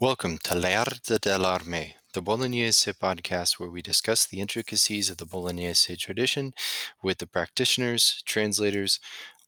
[0.00, 5.94] Welcome to L'Arte dell'Armi, the Bolognese podcast where we discuss the intricacies of the Bolognese
[5.96, 6.54] tradition
[7.02, 8.98] with the practitioners, translators,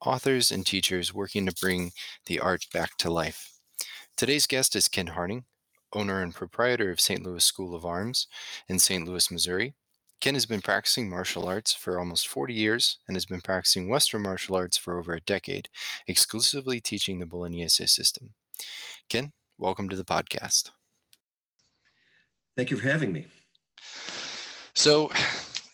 [0.04, 1.92] authors, and teachers working to bring
[2.26, 3.52] the art back to life.
[4.14, 5.44] Today's guest is Ken Harding,
[5.94, 7.22] owner and proprietor of St.
[7.22, 8.26] Louis School of Arms
[8.68, 9.08] in St.
[9.08, 9.72] Louis, Missouri.
[10.20, 14.20] Ken has been practicing martial arts for almost 40 years and has been practicing Western
[14.20, 15.70] martial arts for over a decade,
[16.06, 18.34] exclusively teaching the Bolognese system.
[19.08, 20.70] Ken, welcome to the podcast.
[22.56, 23.26] Thank you for having me.
[24.74, 25.10] So,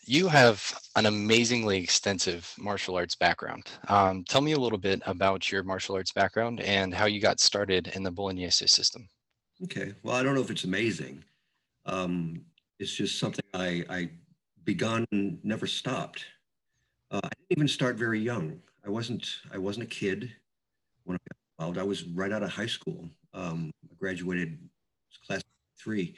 [0.08, 3.64] you have an amazingly extensive martial arts background.
[3.88, 7.40] Um, tell me a little bit about your martial arts background and how you got
[7.40, 9.08] started in the Bolognese system.
[9.64, 9.92] Okay.
[10.02, 11.24] Well, I don't know if it's amazing.
[11.84, 12.46] Um,
[12.78, 14.10] it's just something I, I
[14.64, 16.24] begun and never stopped.
[17.10, 18.60] Uh, I didn't even start very young.
[18.86, 19.28] I wasn't.
[19.52, 20.32] I wasn't a kid
[21.04, 21.78] when I got involved.
[21.78, 23.08] I was right out of high school.
[23.34, 24.58] Um, graduated
[25.26, 25.42] class
[25.78, 26.16] three.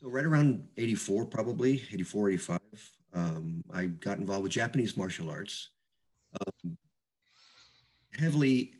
[0.00, 2.60] So right around 84, probably 84, 85,
[3.14, 5.70] um, I got involved with Japanese martial arts.
[6.40, 6.76] Um,
[8.12, 8.74] heavily,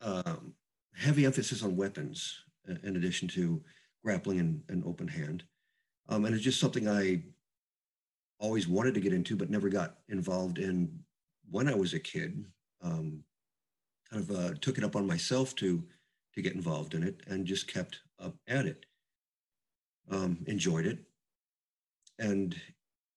[0.00, 0.54] um,
[0.94, 2.40] heavy emphasis on weapons
[2.82, 3.62] in addition to
[4.04, 5.44] grappling and, and open hand.
[6.08, 7.22] Um, and it's just something I
[8.38, 11.00] always wanted to get into, but never got involved in
[11.50, 12.44] when I was a kid.
[12.82, 13.24] Um,
[14.10, 15.82] kind of uh, took it up on myself to
[16.34, 18.86] to get involved in it and just kept up at it.
[20.10, 20.98] Um, enjoyed it.
[22.18, 22.54] And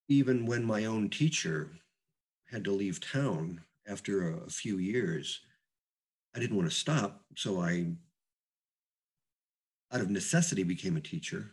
[0.07, 1.71] even when my own teacher
[2.49, 5.41] had to leave town after a, a few years,
[6.35, 7.25] I didn't want to stop.
[7.35, 7.87] So I,
[9.91, 11.51] out of necessity, became a teacher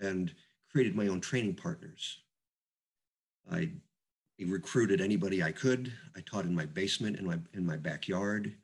[0.00, 0.34] and
[0.70, 2.18] created my own training partners.
[3.50, 3.70] I
[4.44, 5.92] recruited anybody I could.
[6.16, 8.56] I taught in my basement, in my, in my backyard.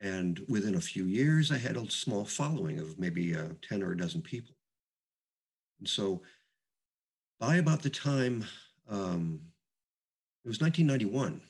[0.00, 3.92] And within a few years, I had a small following of maybe uh, 10 or
[3.92, 4.54] a dozen people.
[5.80, 6.22] And so
[7.40, 8.44] by about the time,
[8.88, 9.40] um,
[10.44, 11.40] it was 1991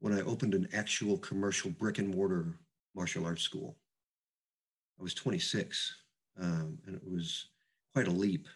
[0.00, 2.54] when I opened an actual commercial brick and mortar
[2.94, 3.76] martial arts school.
[4.98, 5.94] I was 26,
[6.40, 7.46] um, and it was
[7.94, 8.46] quite a leap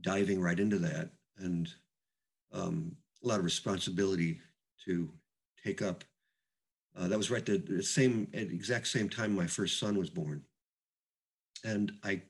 [0.00, 1.72] diving right into that and
[2.52, 4.40] um, a lot of responsibility
[4.84, 5.10] to
[5.62, 6.04] take up
[6.98, 10.42] uh, that was right the, same exact same time my first son was born,
[11.64, 12.22] and I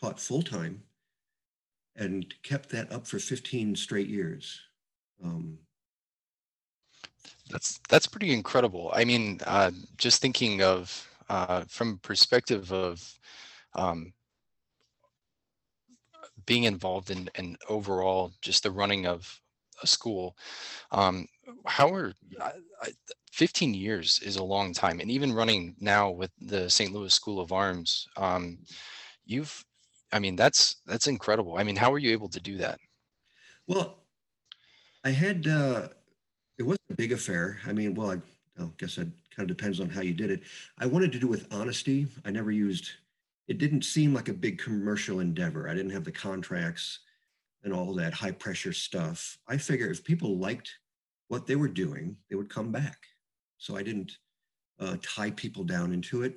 [0.00, 0.82] taught full time,
[1.96, 4.60] and kept that up for 15 straight years.
[5.22, 5.58] Um,
[7.50, 8.90] that's that's pretty incredible.
[8.94, 13.18] I mean, uh, just thinking of uh, from perspective of
[13.74, 14.12] um,
[16.46, 19.40] being involved in, in overall just the running of
[19.82, 20.36] a school.
[20.90, 21.26] Um,
[21.66, 22.12] how are
[23.32, 26.92] 15 years is a long time, and even running now with the St.
[26.92, 28.58] Louis School of Arms, um,
[29.24, 29.64] you've,
[30.12, 31.56] I mean, that's that's incredible.
[31.56, 32.78] I mean, how were you able to do that?
[33.66, 33.96] Well,
[35.04, 35.88] I had uh,
[36.58, 37.58] it wasn't a big affair.
[37.66, 40.42] I mean, well, I, I guess it kind of depends on how you did it.
[40.78, 42.06] I wanted to do with honesty.
[42.26, 42.90] I never used.
[43.48, 45.70] It didn't seem like a big commercial endeavor.
[45.70, 47.00] I didn't have the contracts
[47.64, 49.38] and all that high pressure stuff.
[49.48, 50.70] I figure if people liked
[51.28, 52.98] what they were doing, they would come back.
[53.62, 54.18] So I didn't
[54.80, 56.34] uh, tie people down into it.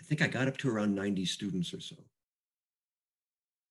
[0.00, 1.96] I think I got up to around 90 students or so.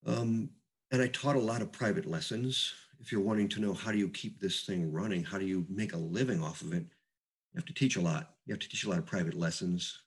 [0.06, 0.48] Um,
[0.92, 2.72] and I taught a lot of private lessons.
[3.00, 5.66] If you're wanting to know how do you keep this thing running, how do you
[5.68, 8.30] make a living off of it, you have to teach a lot.
[8.46, 9.98] You have to teach a lot of private lessons.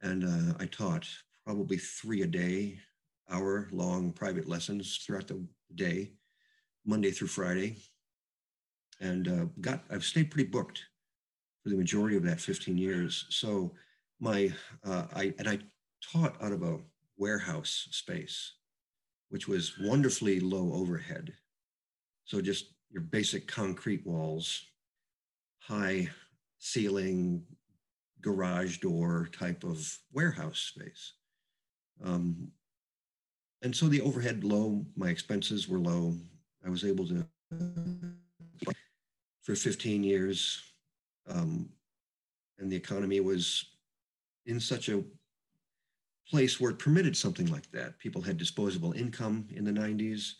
[0.00, 1.08] And uh, I taught
[1.44, 2.78] probably three a day,
[3.28, 6.12] hour long private lessons throughout the day,
[6.86, 7.78] Monday through Friday.
[9.00, 10.80] And uh, got, I've stayed pretty booked
[11.64, 13.24] for the majority of that 15 years.
[13.30, 13.72] So
[14.20, 14.52] my,
[14.84, 15.58] uh, I, and I
[16.12, 16.78] taught out of a
[17.16, 18.52] warehouse space,
[19.30, 21.32] which was wonderfully low overhead.
[22.26, 24.66] So just your basic concrete walls,
[25.58, 26.10] high
[26.58, 27.42] ceiling,
[28.20, 31.14] garage door type of warehouse space.
[32.04, 32.48] Um,
[33.62, 36.14] and so the overhead low, my expenses were low.
[36.64, 37.26] I was able to,
[39.42, 40.73] for 15 years,
[41.28, 41.68] um,
[42.58, 43.64] and the economy was
[44.46, 45.02] in such a
[46.28, 47.98] place where it permitted something like that.
[47.98, 50.32] People had disposable income in the 90s,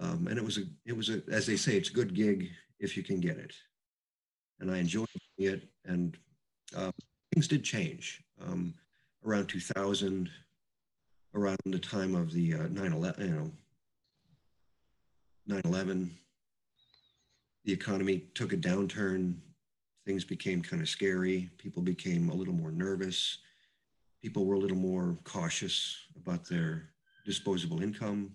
[0.00, 2.50] um, and it was a it was a as they say, it's a good gig
[2.78, 3.54] if you can get it.
[4.60, 5.08] And I enjoyed
[5.38, 6.16] it, and
[6.76, 6.90] uh,
[7.32, 8.74] things did change um,
[9.24, 10.30] around 2000
[11.34, 13.52] around the time of the uh, 9/11, you
[15.48, 16.10] know, 9/11,
[17.64, 19.34] the economy took a downturn.
[20.06, 21.50] Things became kind of scary.
[21.58, 23.38] People became a little more nervous.
[24.24, 26.88] people were a little more cautious about their
[27.26, 28.32] disposable income.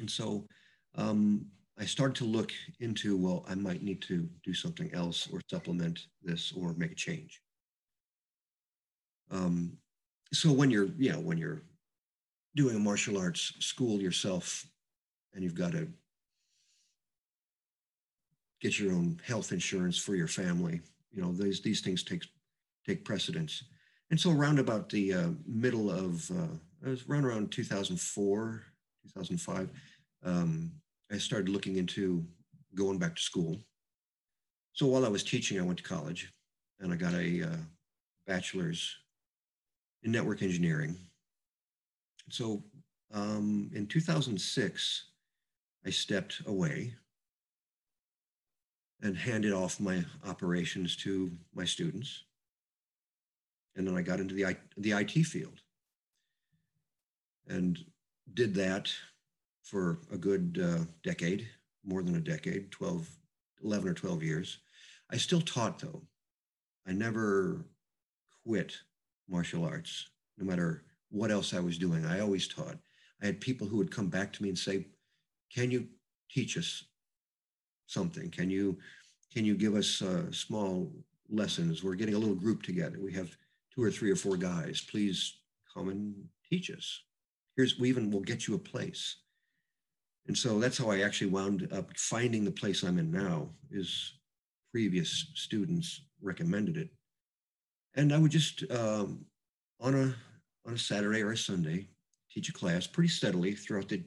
[0.00, 0.44] And so
[0.96, 1.46] um,
[1.78, 2.50] I started to look
[2.80, 6.96] into, well, I might need to do something else or supplement this or make a
[6.96, 7.40] change.
[9.30, 9.78] Um,
[10.32, 11.62] so when you're, yeah, when you're
[12.56, 14.66] doing a martial arts school yourself
[15.32, 15.88] and you've got to
[18.62, 20.80] get your own health insurance for your family,
[21.10, 22.24] you know, these, these things take,
[22.86, 23.64] take precedence.
[24.10, 26.54] And so around about the uh, middle of, uh,
[26.86, 28.62] I was around around 2004,
[29.02, 29.70] 2005,
[30.24, 30.70] um,
[31.10, 32.24] I started looking into
[32.76, 33.58] going back to school.
[34.74, 36.32] So while I was teaching, I went to college
[36.80, 37.56] and I got a uh,
[38.26, 38.96] bachelor's
[40.04, 40.96] in network engineering.
[42.30, 42.62] So
[43.12, 45.04] um, in 2006,
[45.84, 46.94] I stepped away
[49.02, 52.24] and handed off my operations to my students
[53.76, 55.60] and then I got into the, the IT field
[57.48, 57.78] and
[58.34, 58.92] did that
[59.62, 61.48] for a good uh, decade,
[61.84, 63.08] more than a decade, 12,
[63.64, 64.58] 11 or 12 years.
[65.10, 66.02] I still taught though.
[66.86, 67.64] I never
[68.44, 68.74] quit
[69.28, 70.08] martial arts,
[70.38, 72.04] no matter what else I was doing.
[72.04, 72.76] I always taught.
[73.22, 74.86] I had people who would come back to me and say,
[75.54, 75.86] "Can you
[76.28, 76.84] teach us
[77.92, 78.30] something?
[78.30, 78.78] Can you
[79.32, 80.92] can you give us uh, small
[81.30, 81.82] lessons?
[81.82, 82.98] We're getting a little group together.
[83.00, 83.34] We have
[83.74, 85.38] two or three or four guys, please
[85.72, 86.14] come and
[86.48, 87.02] teach us.
[87.56, 89.16] Here's, we even will get you a place.
[90.26, 94.14] And so that's how I actually wound up finding the place I'm in now is
[94.70, 96.90] previous students recommended it.
[97.94, 99.24] And I would just, um,
[99.80, 100.14] on a,
[100.66, 101.88] on a Saturday or a Sunday,
[102.30, 104.02] teach a class pretty steadily throughout the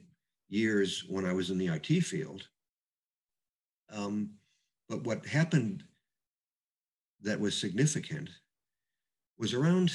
[0.48, 2.48] years when I was in the IT field.
[3.92, 4.30] Um,
[4.88, 5.84] but what happened
[7.22, 8.30] that was significant
[9.38, 9.88] was around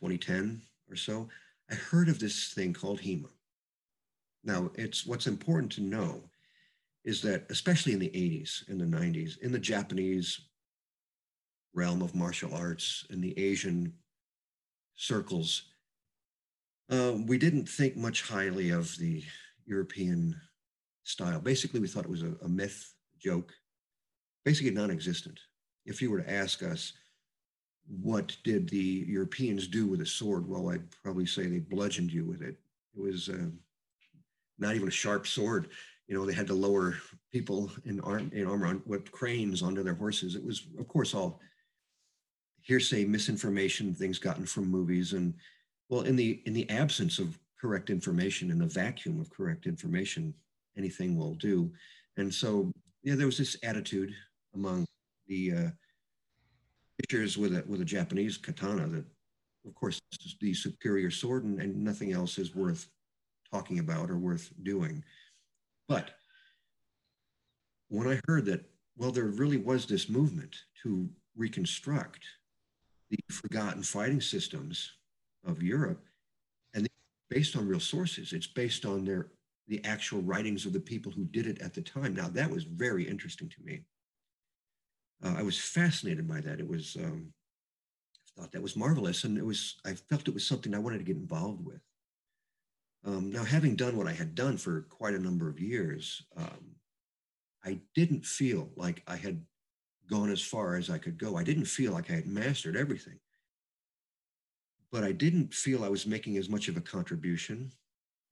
[0.00, 0.60] 2010
[0.90, 1.28] or so,
[1.70, 3.28] I heard of this thing called HEMA.
[4.44, 6.22] Now, it's what's important to know
[7.04, 10.40] is that, especially in the 80s and the 90s, in the Japanese
[11.74, 13.92] realm of martial arts, in the Asian
[14.94, 15.64] circles,
[16.90, 19.22] uh, we didn't think much highly of the
[19.66, 20.38] European
[21.04, 21.40] style.
[21.40, 22.93] Basically, we thought it was a, a myth,
[23.24, 23.52] joke,
[24.44, 25.40] basically non existent.
[25.86, 26.92] If you were to ask us,
[27.86, 30.48] what did the Europeans do with a sword?
[30.48, 32.56] Well, I'd probably say they bludgeoned you with it.
[32.96, 33.50] It was uh,
[34.58, 35.68] not even a sharp sword.
[36.06, 36.96] You know, they had to lower
[37.32, 40.34] people in arm in armor on, with cranes onto their horses.
[40.34, 41.40] It was, of course, all
[42.62, 45.34] hearsay, misinformation, things gotten from movies, and
[45.88, 50.34] well, in the in the absence of correct information, in the vacuum of correct information,
[50.76, 51.70] anything will do.
[52.16, 52.70] And so,
[53.04, 54.14] yeah, there was this attitude
[54.54, 54.86] among
[55.28, 55.70] the uh,
[56.98, 59.04] pictures with a with a Japanese katana that,
[59.66, 62.88] of course, is the superior sword, and, and nothing else is worth
[63.52, 65.04] talking about or worth doing.
[65.86, 66.12] But
[67.88, 68.64] when I heard that,
[68.96, 72.24] well, there really was this movement to reconstruct
[73.10, 74.92] the forgotten fighting systems
[75.46, 76.02] of Europe,
[76.72, 76.88] and
[77.28, 79.28] based on real sources, it's based on their
[79.66, 82.14] the actual writings of the people who did it at the time.
[82.14, 83.84] Now that was very interesting to me
[85.24, 86.60] uh, I was fascinated by that.
[86.60, 87.32] It was, um,
[88.36, 89.24] I thought that was marvelous.
[89.24, 91.80] And it was, I felt it was something I wanted to get involved with.
[93.06, 96.76] Um, now, having done what I had done for quite a number of years, um,
[97.64, 99.42] I didn't feel like I had
[100.10, 101.36] gone as far as I could go.
[101.36, 103.18] I didn't feel like I had mastered everything.
[104.90, 107.72] But I didn't feel I was making as much of a contribution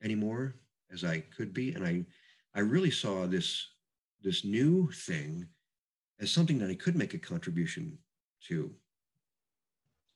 [0.02, 0.54] anymore
[0.92, 1.72] as I could be.
[1.72, 2.04] And I,
[2.54, 3.66] I really saw this,
[4.22, 5.46] this new thing
[6.20, 7.98] as something that I could make a contribution
[8.48, 8.70] to.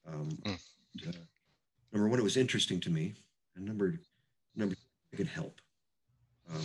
[0.06, 1.12] Um, uh,
[1.92, 3.14] number one, it was interesting to me,
[3.56, 3.98] and number
[4.54, 4.76] number
[5.12, 5.60] I could help.
[6.52, 6.64] Um,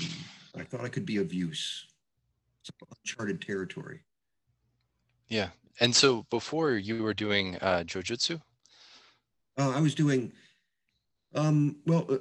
[0.56, 1.88] I thought I could be of use.
[2.62, 2.72] It's
[3.04, 4.02] uncharted territory.
[5.28, 5.50] Yeah,
[5.80, 8.40] and so before you were doing uh, jujitsu.
[9.58, 10.32] Uh, I was doing,
[11.34, 12.18] um, well, uh,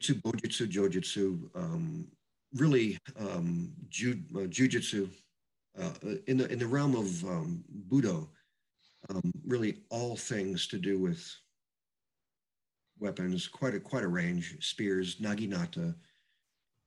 [0.00, 2.06] bojutsu, jojutsu, um,
[2.54, 5.08] really um, ju- uh, jujitsu,
[5.80, 5.92] uh,
[6.26, 8.28] in the in the realm of um, Budo,
[9.10, 11.24] um, really all things to do with
[12.98, 15.94] weapons, quite a quite a range, spears, naginata,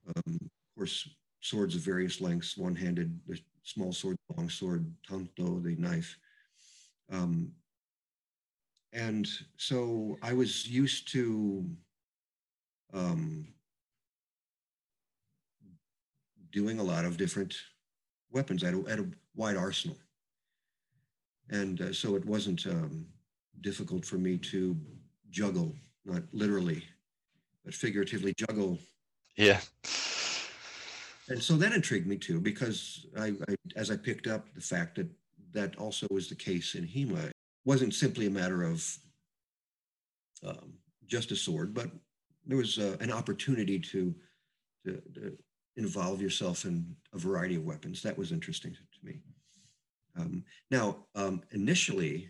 [0.07, 1.07] um, of course,
[1.41, 6.17] swords of various lengths, one-handed, the small sword, long sword, tanto, the knife.
[7.11, 7.51] Um,
[8.93, 9.27] and
[9.57, 11.65] so I was used to
[12.93, 13.47] um,
[16.51, 17.55] doing a lot of different
[18.31, 18.63] weapons.
[18.63, 19.05] Had a, a
[19.35, 19.97] wide arsenal.
[21.49, 23.07] And uh, so it wasn't, um,
[23.61, 24.75] difficult for me to
[25.29, 26.83] juggle, not literally,
[27.63, 28.79] but figuratively juggle.
[29.37, 29.61] Yeah.
[31.29, 34.95] And so that intrigued me too, because I, I as I picked up the fact
[34.95, 35.07] that
[35.53, 37.33] that also was the case in HEMA, it
[37.65, 38.83] wasn't simply a matter of
[40.43, 40.73] um,
[41.05, 41.91] just a sword, but
[42.45, 44.13] there was uh, an opportunity to,
[44.85, 45.37] to, to,
[45.77, 48.01] involve yourself in a variety of weapons.
[48.01, 49.21] That was interesting to, to me.
[50.19, 52.29] Um, now, um, initially,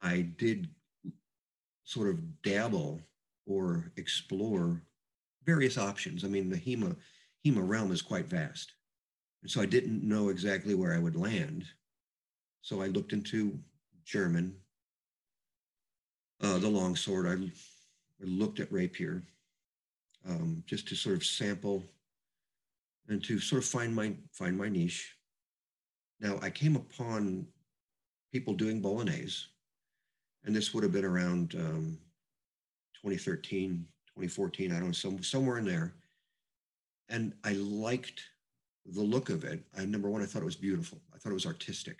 [0.00, 0.68] I did
[1.82, 3.00] sort of dabble
[3.46, 4.80] or explore
[5.44, 6.24] various options.
[6.24, 6.96] I mean, the HEMA,
[7.44, 8.72] HEMA realm is quite vast.
[9.42, 11.64] And so I didn't know exactly where I would land.
[12.62, 13.58] So I looked into
[14.04, 14.54] German,
[16.42, 17.26] uh, the longsword.
[17.26, 17.50] I,
[18.20, 19.22] I looked at rapier
[20.28, 21.84] um, just to sort of sample
[23.08, 25.16] and to sort of find my find my niche.
[26.20, 27.46] Now I came upon
[28.32, 29.44] people doing bolognese,
[30.44, 31.98] and this would have been around um,
[33.02, 34.72] 2013, 2014.
[34.72, 35.94] I don't know, some, somewhere in there.
[37.10, 38.22] And I liked
[38.86, 39.62] the look of it.
[39.76, 41.00] I number one, I thought it was beautiful.
[41.14, 41.98] I thought it was artistic.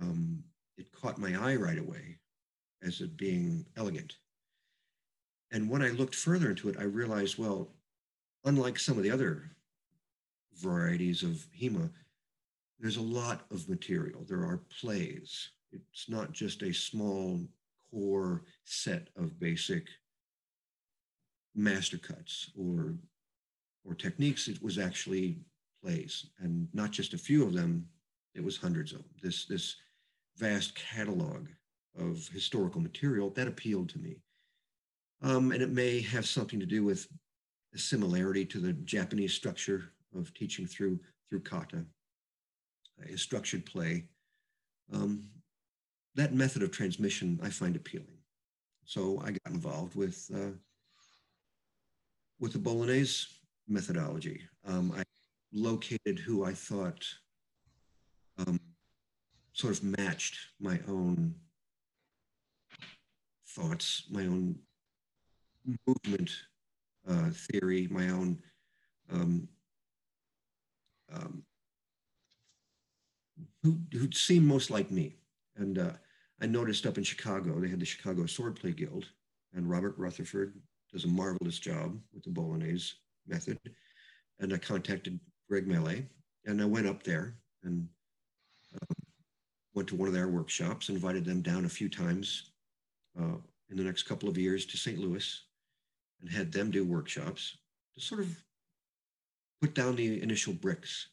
[0.00, 0.42] Um,
[0.78, 2.18] it caught my eye right away
[2.82, 4.14] as it being elegant.
[5.50, 7.68] And when I looked further into it, I realized, well,
[8.44, 9.50] unlike some of the other
[10.54, 11.90] varieties of HEMA,
[12.78, 14.24] there's a lot of material.
[14.28, 15.50] There are plays.
[15.72, 17.40] It's not just a small
[17.90, 19.86] core set of basic
[21.54, 22.94] master cuts or
[23.84, 24.48] or techniques.
[24.48, 25.38] It was actually
[25.82, 27.86] plays, and not just a few of them.
[28.34, 29.10] It was hundreds of them.
[29.22, 29.76] This this
[30.36, 31.48] vast catalog
[31.98, 34.18] of historical material that appealed to me,
[35.22, 37.06] um, and it may have something to do with
[37.74, 41.84] a similarity to the Japanese structure of teaching through through kata,
[43.12, 44.04] a structured play.
[44.92, 45.28] Um,
[46.14, 48.18] that method of transmission I find appealing.
[48.84, 50.52] So I got involved with uh,
[52.38, 53.26] with the Bolognese
[53.68, 54.42] methodology.
[54.64, 55.02] Um, I
[55.52, 57.04] located who I thought
[58.38, 58.60] um,
[59.52, 61.34] sort of matched my own
[63.48, 64.56] thoughts, my own
[65.86, 66.30] movement
[67.08, 68.38] uh, theory, my own
[69.12, 69.48] um,
[71.12, 71.42] um,
[73.62, 75.16] who who seemed most like me.
[75.56, 75.92] And uh,
[76.40, 79.06] I noticed up in Chicago, they had the Chicago Swordplay Guild,
[79.54, 80.54] and Robert Rutherford
[80.92, 82.94] does a marvelous job with the Bolognese
[83.26, 83.58] method.
[84.38, 85.18] And I contacted
[85.48, 86.02] Greg Mele,
[86.44, 87.88] and I went up there and
[88.74, 88.96] um,
[89.74, 92.50] went to one of their workshops, invited them down a few times
[93.18, 93.36] uh,
[93.70, 94.98] in the next couple of years to St.
[94.98, 95.42] Louis,
[96.20, 97.56] and had them do workshops
[97.94, 98.28] to sort of
[99.60, 101.08] put down the initial bricks.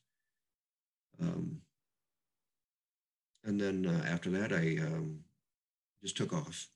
[1.21, 1.61] Um,
[3.43, 5.19] and then uh, after that, I um,
[6.01, 6.67] just took off.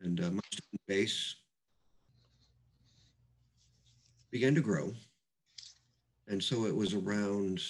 [0.00, 1.36] And uh, my student base
[4.30, 4.92] began to grow.
[6.28, 7.62] And so it was around,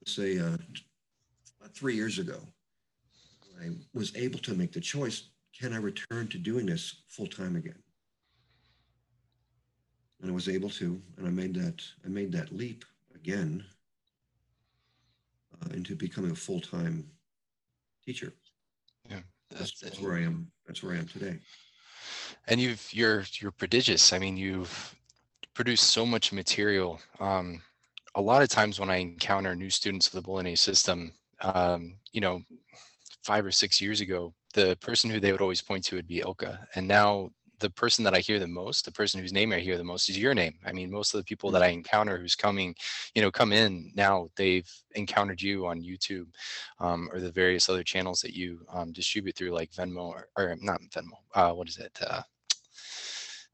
[0.00, 0.56] let's say, uh,
[1.60, 2.40] about three years ago,
[3.60, 7.56] I was able to make the choice can I return to doing this full time
[7.56, 7.78] again?
[10.20, 13.64] And I was able to, and I made that I made that leap again
[15.60, 17.10] uh, into becoming a full time
[18.04, 18.32] teacher.
[19.10, 20.50] Yeah, that's, that's where I am.
[20.66, 21.38] That's where I am today.
[22.46, 24.12] And you've you're you're prodigious.
[24.12, 24.94] I mean, you've
[25.54, 27.00] produced so much material.
[27.20, 27.60] Um,
[28.14, 32.20] a lot of times when I encounter new students of the Bolognese system, um, you
[32.20, 32.42] know,
[33.22, 36.20] five or six years ago, the person who they would always point to would be
[36.20, 36.58] Ilkka.
[36.74, 37.30] And now
[37.62, 40.10] the person that I hear the most, the person whose name I hear the most
[40.10, 40.54] is your name.
[40.66, 41.78] I mean, most of the people that I mm-hmm.
[41.78, 42.74] encounter who's coming,
[43.14, 46.26] you know, come in now, they've encountered you on YouTube
[46.80, 50.56] um, or the various other channels that you um, distribute through like Venmo or, or
[50.60, 51.96] not Venmo, uh, what is it?
[52.06, 52.22] Uh,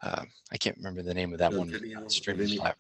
[0.02, 2.74] uh, I can't remember the name of that one Vimeo, streaming Vimeo.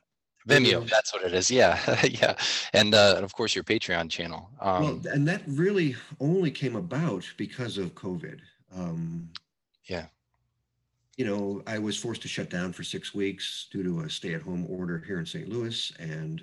[0.48, 1.50] Vimeo, that's what it is.
[1.50, 2.34] Yeah, yeah,
[2.72, 4.48] and uh, and of course your Patreon channel.
[4.60, 8.40] Um, well, and that really only came about because of COVID.
[8.74, 9.28] Um,
[9.84, 10.06] yeah,
[11.18, 14.66] you know, I was forced to shut down for six weeks due to a stay-at-home
[14.70, 15.48] order here in St.
[15.48, 16.42] Louis, and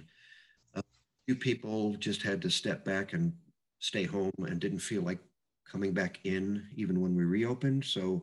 [0.76, 0.84] a
[1.26, 3.34] few people just had to step back and
[3.80, 5.20] stay home and didn't feel like
[5.66, 7.86] coming back in even when we reopened.
[7.86, 8.22] So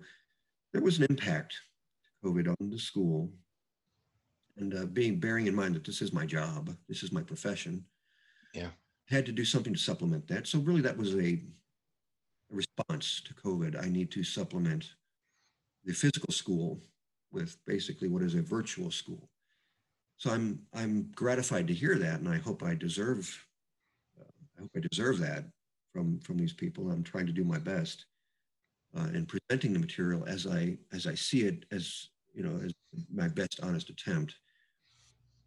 [0.72, 1.54] there was an impact
[2.22, 3.30] COVID on the school,
[4.56, 7.84] and uh, being bearing in mind that this is my job, this is my profession.
[8.54, 8.68] Yeah,
[9.08, 10.46] had to do something to supplement that.
[10.46, 11.38] So really, that was a, a
[12.50, 13.82] response to COVID.
[13.82, 14.94] I need to supplement
[15.84, 16.80] the physical school
[17.32, 19.28] with basically what is a virtual school.
[20.16, 23.44] So I'm I'm gratified to hear that, and I hope I deserve
[24.20, 25.44] uh, I hope I deserve that
[25.92, 26.90] from from these people.
[26.90, 28.06] I'm trying to do my best
[28.96, 32.72] uh, in presenting the material as I as I see it, as you know, as
[33.12, 34.34] my best honest attempt.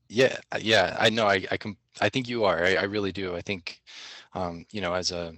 [0.10, 1.28] Yeah, uh, yeah, I know.
[1.28, 1.76] I I can.
[2.00, 2.64] I think you are.
[2.64, 3.36] I, I really do.
[3.36, 3.82] I think,
[4.34, 5.34] um, you know, as a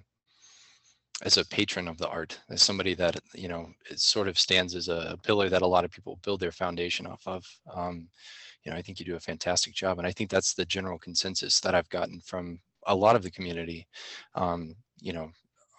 [1.23, 4.75] as a patron of the art, as somebody that you know, it sort of stands
[4.75, 7.45] as a pillar that a lot of people build their foundation off of.
[7.73, 8.09] Um,
[8.63, 10.99] you know, I think you do a fantastic job, and I think that's the general
[10.99, 13.87] consensus that I've gotten from a lot of the community.
[14.35, 15.31] Um, you know,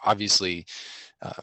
[0.05, 0.67] obviously.
[1.21, 1.43] Uh,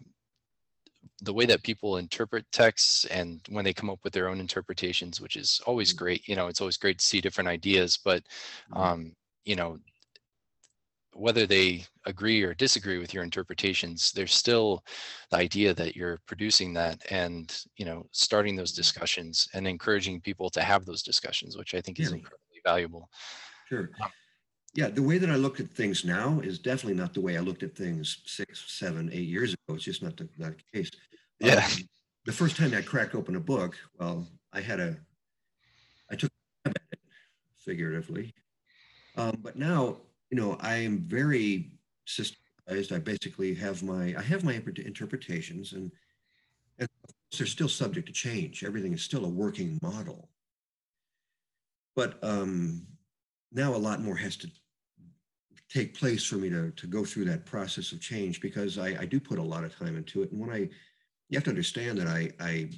[1.21, 5.21] the way that people interpret texts and when they come up with their own interpretations,
[5.21, 5.93] which is always Mm.
[5.93, 6.27] great.
[6.27, 8.23] You know, it's always great to see different ideas, but
[8.67, 8.91] Mhm.
[8.91, 9.13] um,
[9.45, 9.79] you know,
[11.13, 14.83] whether they agree or disagree with your interpretations, there's still
[15.31, 20.49] the idea that you're producing that and you know starting those discussions and encouraging people
[20.49, 23.09] to have those discussions, which I think is incredibly valuable.
[23.63, 23.95] sure.
[24.03, 24.11] Um,
[24.75, 27.39] Yeah, the way that I look at things now is definitely not the way I
[27.39, 29.75] looked at things six, seven, eight years ago.
[29.75, 30.91] It's just not the, not the case.
[31.41, 31.67] Um, yeah,
[32.25, 34.97] the first time I cracked open a book, well, I had a,
[36.11, 36.99] I took a stab at it
[37.57, 38.33] figuratively.
[39.15, 41.71] Um, but now, you know, I am very
[42.05, 42.91] systematized.
[42.91, 45.89] I basically have my, I have my interpretations, and,
[46.79, 46.89] and
[47.37, 48.65] they're still subject to change.
[48.65, 50.27] Everything is still a working model.
[51.95, 52.85] But um,
[53.53, 54.49] now a lot more has to
[55.75, 59.05] take place for me to, to go through that process of change because I, I
[59.05, 60.31] do put a lot of time into it.
[60.31, 60.69] And when I,
[61.27, 62.69] you have to understand that I, I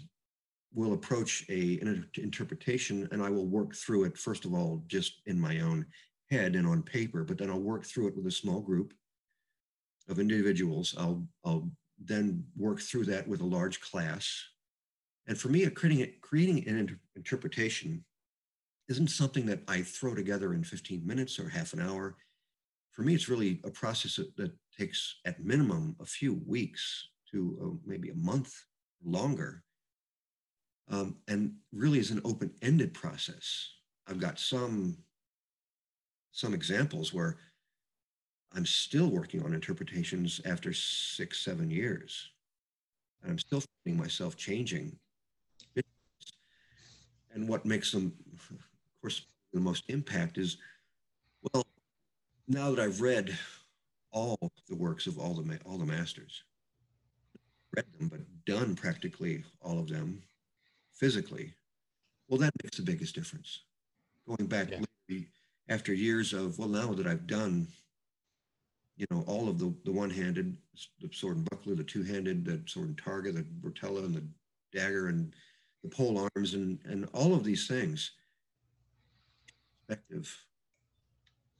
[0.73, 5.21] will approach a, an interpretation and I will work through it, first of all, just
[5.27, 5.85] in my own
[6.31, 8.93] head and on paper, but then I'll work through it with a small group
[10.09, 10.95] of individuals.
[10.97, 11.69] I'll, I'll
[12.03, 14.43] then work through that with a large class.
[15.27, 18.03] And for me, creating, creating an inter- interpretation
[18.89, 22.15] isn't something that I throw together in 15 minutes or half an hour.
[22.97, 27.59] For me, it's really a process that, that takes at minimum a few weeks to
[27.61, 28.51] uh, maybe a month
[29.05, 29.63] longer.
[30.89, 33.69] Um, and really is an open-ended process.
[34.07, 34.97] I've got some
[36.31, 37.37] some examples where
[38.55, 42.31] I'm still working on interpretations after six, seven years.
[43.21, 44.97] And I'm still finding myself changing.
[47.31, 50.57] And what makes them, of course, the most impact is,
[51.53, 51.63] well,
[52.47, 53.37] now that I've read
[54.11, 54.37] all
[54.69, 56.43] the works of all the ma- all the masters,
[57.75, 60.21] read them, but done practically all of them
[60.93, 61.53] physically,
[62.27, 63.61] well, that makes the biggest difference.
[64.27, 65.19] Going back yeah,
[65.69, 67.67] after years of, well, now that I've done,
[68.97, 70.57] you know, all of the, the one-handed,
[71.01, 74.23] the sword and buckler, the two-handed, the sword and targa, the rotella and the
[74.77, 75.33] dagger and
[75.83, 78.11] the pole arms and, and all of these things,
[79.87, 80.46] perspective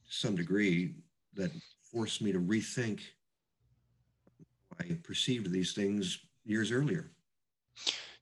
[0.08, 0.94] some degree
[1.34, 1.50] that
[1.92, 3.00] forced me to rethink
[4.80, 7.10] I perceived these things years earlier.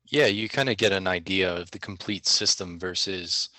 [0.07, 0.27] yeah.
[0.27, 3.51] You kind of get an idea of the complete system versus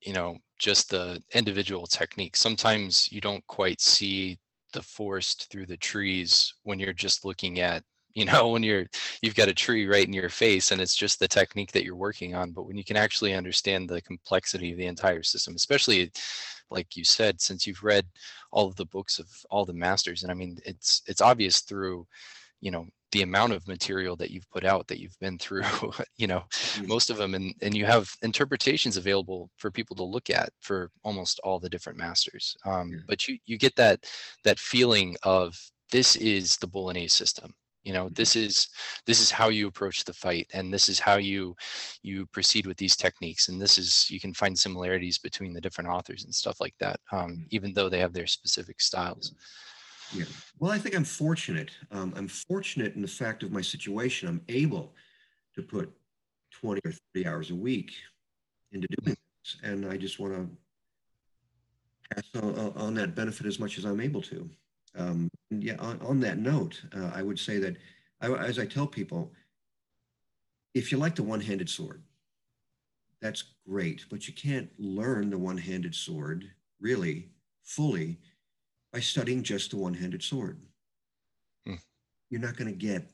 [0.00, 4.38] you know just the individual technique sometimes you don't quite see
[4.72, 7.84] the forest through the trees when you're just looking at
[8.14, 8.86] you know when you're
[9.22, 11.94] you've got a tree right in your face and it's just the technique that you're
[11.94, 16.10] working on but when you can actually understand the complexity of the entire system especially
[16.72, 18.06] like you said since you've read
[18.50, 22.06] all of the books of all the masters and i mean it's it's obvious through
[22.60, 25.64] you know the amount of material that you've put out that you've been through
[26.16, 26.42] you know
[26.74, 30.50] Mm, most of them and and you have interpretations available for people to look at
[30.60, 32.98] for almost all the different masters um, Yeah.
[33.06, 34.04] but you you get that
[34.44, 35.58] that feeling of
[35.90, 38.14] this is the bolognese system you know Mhm.
[38.14, 38.68] this is
[39.06, 41.54] this is how you approach the fight and this is how you
[42.02, 45.90] you proceed with these techniques and this is you can find similarities between the different
[45.90, 47.46] authors and stuff like that um, Mhm.
[47.50, 49.32] even though they have their specific styles
[50.14, 50.26] Yeah.
[50.58, 51.70] Well, I think I'm fortunate.
[51.90, 54.28] Um, I'm fortunate in the fact of my situation.
[54.28, 54.94] I'm able
[55.54, 55.90] to put
[56.50, 57.92] 20 or 30 hours a week
[58.72, 59.56] into Mm, doing this.
[59.62, 60.48] And I just want to
[62.14, 64.50] pass on, on that benefit as much as I'm able to.
[64.96, 67.76] Um, and yeah, on, on that note, uh, I would say that,
[68.20, 69.32] I, as I tell people,
[70.74, 72.02] if you like the one handed sword,
[73.20, 76.50] that's great, but you can't learn the one handed sword
[76.80, 77.28] really
[77.62, 78.18] fully
[78.92, 80.60] by studying just the one handed sword.
[81.66, 81.78] mm.
[82.30, 83.10] You're not going to get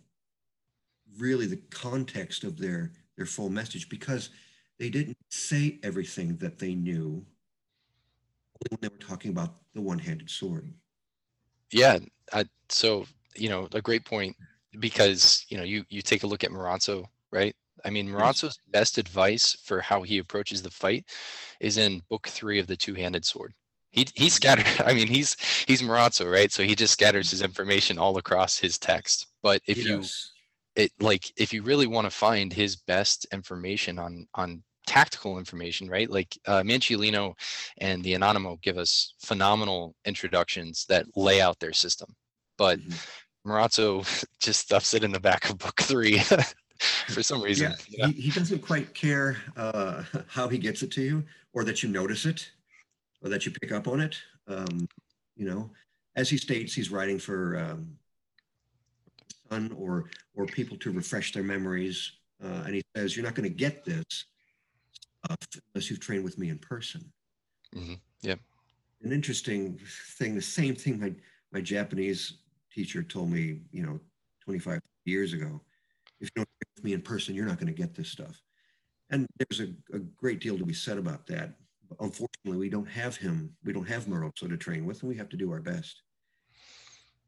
[1.18, 4.30] really the context of their their full message because
[4.78, 7.24] they didn't say everything that they knew
[8.70, 10.72] when they were talking about the one-handed sword.
[11.70, 11.98] Yeah,
[12.32, 14.36] I, so you know, a great point
[14.78, 17.54] because you know, you you take a look at Marozzo, right?
[17.84, 18.18] I mean, mm-hmm.
[18.18, 18.42] Yes.
[18.42, 21.04] Marozzo's best advice for how he approaches the fight
[21.60, 23.54] is in book three of the Two-Handed Sword.
[23.90, 24.28] he he mm-hmm.
[24.28, 24.66] scattered.
[24.86, 26.52] I mean, he's he's Marozzo, right?
[26.52, 29.26] So he just scatters his information all across his text.
[29.42, 30.04] But if you
[30.76, 35.88] it like if you really want to find his best information on on tactical information,
[35.88, 36.10] right?
[36.10, 37.34] Like uh, Manciolino
[37.76, 42.08] and the Anonimo give us phenomenal introductions that lay out their system,
[42.56, 43.06] but Mhm.
[43.46, 44.02] Marozzo
[44.40, 46.18] just stuffs it in the back of book three
[47.08, 47.74] for some reason.
[47.88, 51.82] Yeah, He, he doesn't quite care uh, how he gets it to you, or that
[51.82, 52.50] you notice it,
[53.22, 54.16] or that you pick up on it.
[54.46, 54.88] Um,
[55.36, 55.70] you know,
[56.16, 57.98] as he states, he's writing for um,
[59.50, 63.48] son or or people to refresh their memories, uh, and he says, "You're not going
[63.48, 64.24] to get this
[65.24, 65.38] stuff
[65.74, 67.12] unless you've trained with me in person."
[67.74, 67.94] Mm-hmm.
[68.22, 68.40] yep.
[69.02, 69.78] An interesting
[70.16, 70.34] thing.
[70.34, 71.14] The same thing my
[71.52, 72.34] my Japanese
[72.72, 73.98] teacher told me, you know,
[74.44, 75.60] 25 years ago.
[76.20, 78.40] If you don't train with me in person, you're not going to get this stuff.
[79.10, 81.54] And there's a, a great deal to be said about that.
[81.88, 83.54] But unfortunately, we don't have him.
[83.64, 86.02] We don't have Marozzo to train with, and we have to do our best.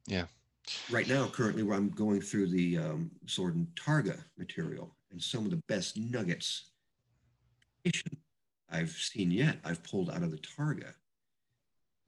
[0.07, 0.27] Yeah.
[0.91, 5.45] Right now, currently, where I'm going through the um, Sword and Targa material, and some
[5.45, 6.70] of the best nuggets
[8.71, 10.93] I've seen yet, I've pulled out of the Targa.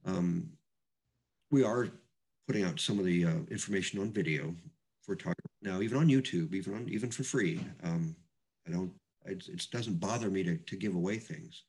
[0.05, 0.49] Um,
[1.51, 1.89] we are
[2.47, 4.55] putting out some of the uh, information on video
[5.01, 7.59] for Targa now, even on YouTube, even on even for free.
[7.83, 8.15] Um,
[8.67, 8.91] I don't.
[9.25, 11.63] It, doesn't bother me to, to give away things.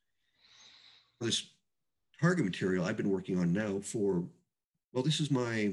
[1.21, 1.51] This
[2.21, 4.25] Targa material I've been working on now for,
[4.93, 5.73] well, this is my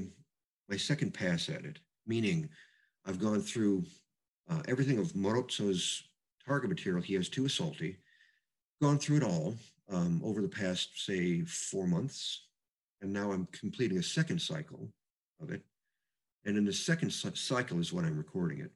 [0.68, 1.78] my second pass at it.
[2.06, 2.48] Meaning,
[3.06, 3.84] I've gone through
[4.50, 6.04] uh, everything of Marozzo's
[6.48, 7.02] Targa material.
[7.02, 7.96] He has two Assalti.
[8.82, 9.54] Gone through it all
[9.92, 12.46] um, over the past, say, four months,
[13.00, 14.88] and now I'm completing a second cycle
[15.40, 15.62] of it.
[16.44, 18.72] And in the second cycle is when I'm recording it.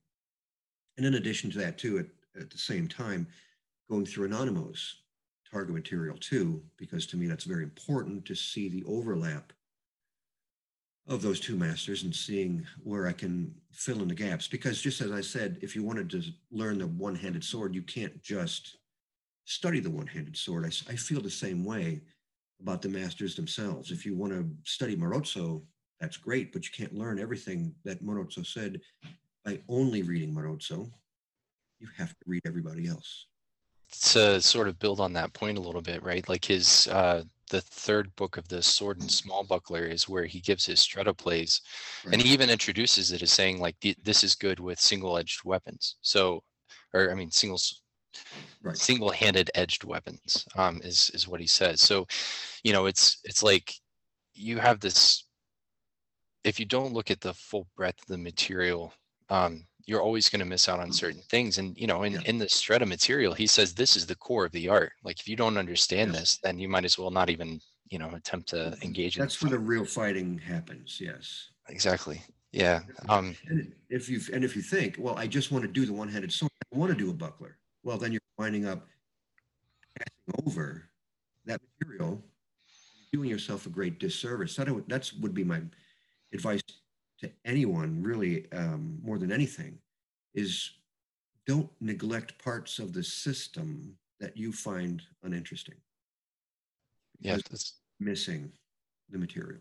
[0.97, 3.27] And in addition to that, too, at, at the same time,
[3.91, 4.95] going through Anonymous
[5.53, 9.53] targa material too, because to me that's very important to see the overlap
[11.09, 14.47] of those two masters and seeing where I can fill in the gaps.
[14.47, 18.23] Because just as I said, if you wanted to learn the one-handed sword, you can't
[18.23, 18.77] just
[19.47, 20.67] study the one-handed sword.
[20.67, 22.03] I feel the same way
[22.61, 23.91] about the masters themselves.
[23.91, 25.63] If you want to study Marozzo,
[26.01, 28.81] that's great, but you can't learn everything that Marozzo said
[29.45, 30.91] by only reading Marozzo.
[31.81, 33.27] You have to read everybody else.
[34.13, 36.29] to sort of build on that point a little bit, right?
[36.29, 40.41] Like his uh the third book of the Sword and Small Buckler is where he
[40.41, 41.61] gives his strata plays,
[42.11, 45.97] and he even introduces it as saying like this is good with single-edged weapons.
[46.01, 46.43] So,
[46.93, 47.61] or I mean single
[48.63, 48.77] Right.
[48.77, 51.81] single-handed edged weapons um, is is what he says.
[51.81, 52.07] So,
[52.65, 53.73] you know, it's it's like
[54.35, 55.25] you have this.
[56.45, 58.93] If you don't look at the full breadth of the material,
[59.29, 61.59] um, you're always going to miss out on certain things.
[61.59, 62.21] And you know, in Yeah.
[62.25, 64.93] in the strata material, he says this is the core of the art.
[65.05, 68.11] Like if you don't understand this, then you might as well not even you know
[68.15, 69.23] attempt to engage in.
[69.23, 71.01] That's where the real fighting happens.
[71.01, 71.51] Yes.
[71.69, 72.23] exactly.
[72.53, 72.81] Yeah.
[73.09, 75.93] Um, And if you and if you think, well, I just want to do the
[75.93, 77.59] one-handed sword, I want to do a buckler.
[77.87, 78.85] Well, then you're winding up
[79.97, 80.91] passing over
[81.45, 82.21] that material,
[83.13, 84.57] doing yourself a great disservice.
[84.57, 85.61] That would that's would be my
[86.35, 86.61] advice
[87.21, 89.79] to anyone, really, um, more than anything,
[90.35, 90.73] is
[91.47, 95.77] don't neglect parts of the system that you find uninteresting,
[97.21, 97.37] yeah.
[97.37, 98.51] That's, missing
[99.11, 99.61] the material.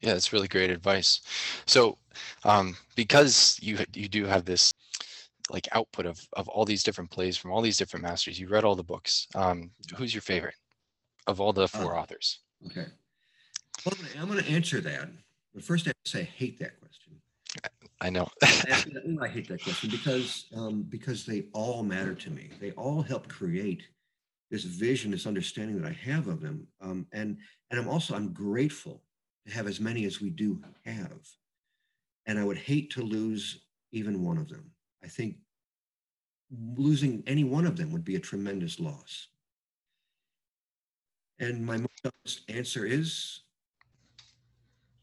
[0.00, 1.20] Yeah, that's really great advice.
[1.66, 1.98] So,
[2.44, 4.72] um, because you you do have this
[5.50, 8.64] like output of of all these different plays from all these different masters, you read
[8.64, 9.26] all the books.
[9.34, 10.54] Um, who's your favorite
[11.26, 12.40] of all the four Uh, authors?
[12.66, 12.86] Okay.
[13.84, 15.08] Well, I'm gonna, I'm gonna answer that.
[15.54, 17.20] But first, I have to say I hate that question.
[18.00, 18.28] I know.
[18.42, 22.50] I hate that question because um, because they all matter to me.
[22.60, 23.82] They all help create
[24.50, 27.38] this vision, this understanding that I have of them, um, and
[27.70, 29.02] and I'm also I'm grateful
[29.46, 31.20] to have as many as we do have,
[32.26, 34.70] and I would hate to lose even one of them.
[35.02, 35.36] I think
[36.76, 39.28] losing any one of them would be a tremendous loss.
[41.38, 43.40] And my most honest answer is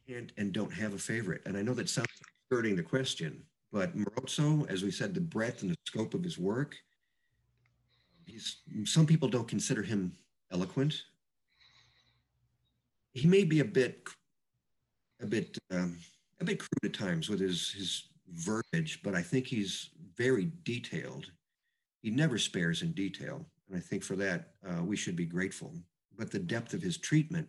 [0.08, 1.42] can't and don't have a favorite.
[1.46, 2.10] And I know that sounds
[2.46, 6.38] skirting the question, but Marozzo, as we said, the breadth and the scope of his
[6.38, 6.76] work,
[8.26, 10.14] he's some people don't consider him
[10.52, 11.04] eloquent.
[13.14, 14.08] He may be a bit
[15.22, 15.98] a bit um,
[16.42, 21.32] a bit crude at times with his his verbiage, but I think he's very detailed.
[22.02, 25.74] He never spares in detail, and I think for that uh, we should be grateful.
[26.18, 27.48] But the depth of his treatment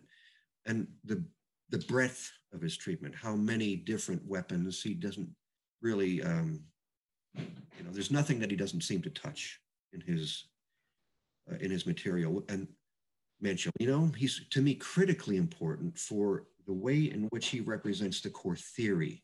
[0.65, 1.23] and the
[1.69, 5.29] the breadth of his treatment, how many different weapons he doesn't
[5.81, 6.61] really, um,
[7.35, 9.59] you know, there's nothing that he doesn't seem to touch
[9.91, 10.45] in his
[11.51, 12.67] uh, in his material, and
[13.43, 18.55] Manciolino, he's to me critically important for the way in which he represents the core
[18.55, 19.23] theory.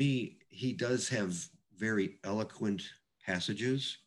[0.00, 1.36] Me, he does have
[1.76, 2.82] very eloquent
[3.24, 3.98] passages,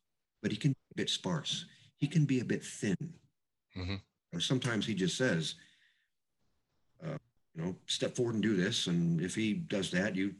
[0.42, 1.66] but he can be a bit sparse.
[1.98, 2.98] He can be a bit thin.
[3.78, 4.40] Mm-hmm.
[4.40, 5.56] Sometimes he just says,
[7.06, 7.18] uh,
[7.56, 10.34] you know, step forward and do this, and if he does that, you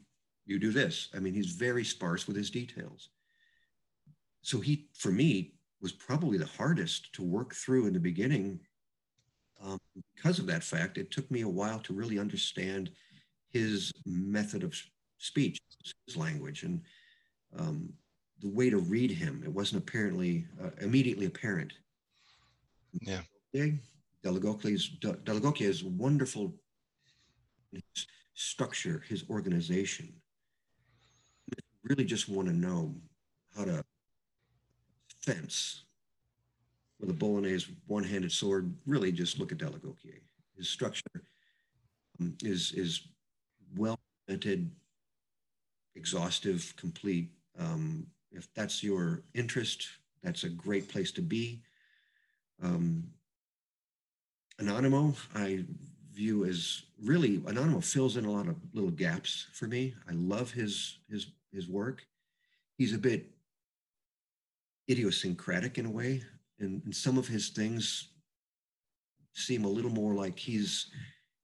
[0.46, 1.08] you do this.
[1.14, 3.08] I mean, he's very sparse with his details.
[4.42, 8.60] So he, for me, was probably the hardest to work through in the beginning.
[9.62, 9.78] Um,
[10.14, 12.90] because of that fact, it took me a while to really understand
[13.52, 14.74] his method of
[15.18, 15.58] speech,
[16.06, 16.80] his language, and
[17.58, 17.92] um,
[18.40, 19.42] the way to read him.
[19.44, 21.72] It wasn't apparently uh, immediately apparent.
[23.00, 23.20] Yeah.
[24.24, 26.54] Dell'Agocchie's Dell'Agocchie wonderful
[27.72, 30.12] his structure, his organization.
[31.52, 32.94] I really just want to know
[33.56, 33.84] how to
[35.22, 35.84] fence
[37.00, 38.74] with a Bolognese one-handed sword.
[38.86, 40.20] Really, just look at Dell'Agocchie.
[40.56, 41.24] His structure
[42.20, 43.08] um, is is
[43.76, 43.98] well
[44.28, 44.70] invented,
[45.94, 47.30] exhaustive, complete.
[47.58, 49.86] Um, if that's your interest,
[50.22, 51.62] that's a great place to be.
[52.62, 53.04] Um,
[55.34, 55.64] I
[56.12, 59.94] view as really Anonimo fills in a lot of little gaps for me.
[60.08, 62.06] I love his his his work.
[62.78, 63.30] He's a bit
[64.90, 66.22] idiosyncratic in a way,
[66.58, 68.10] and, and some of his things
[69.32, 70.90] seem a little more like he's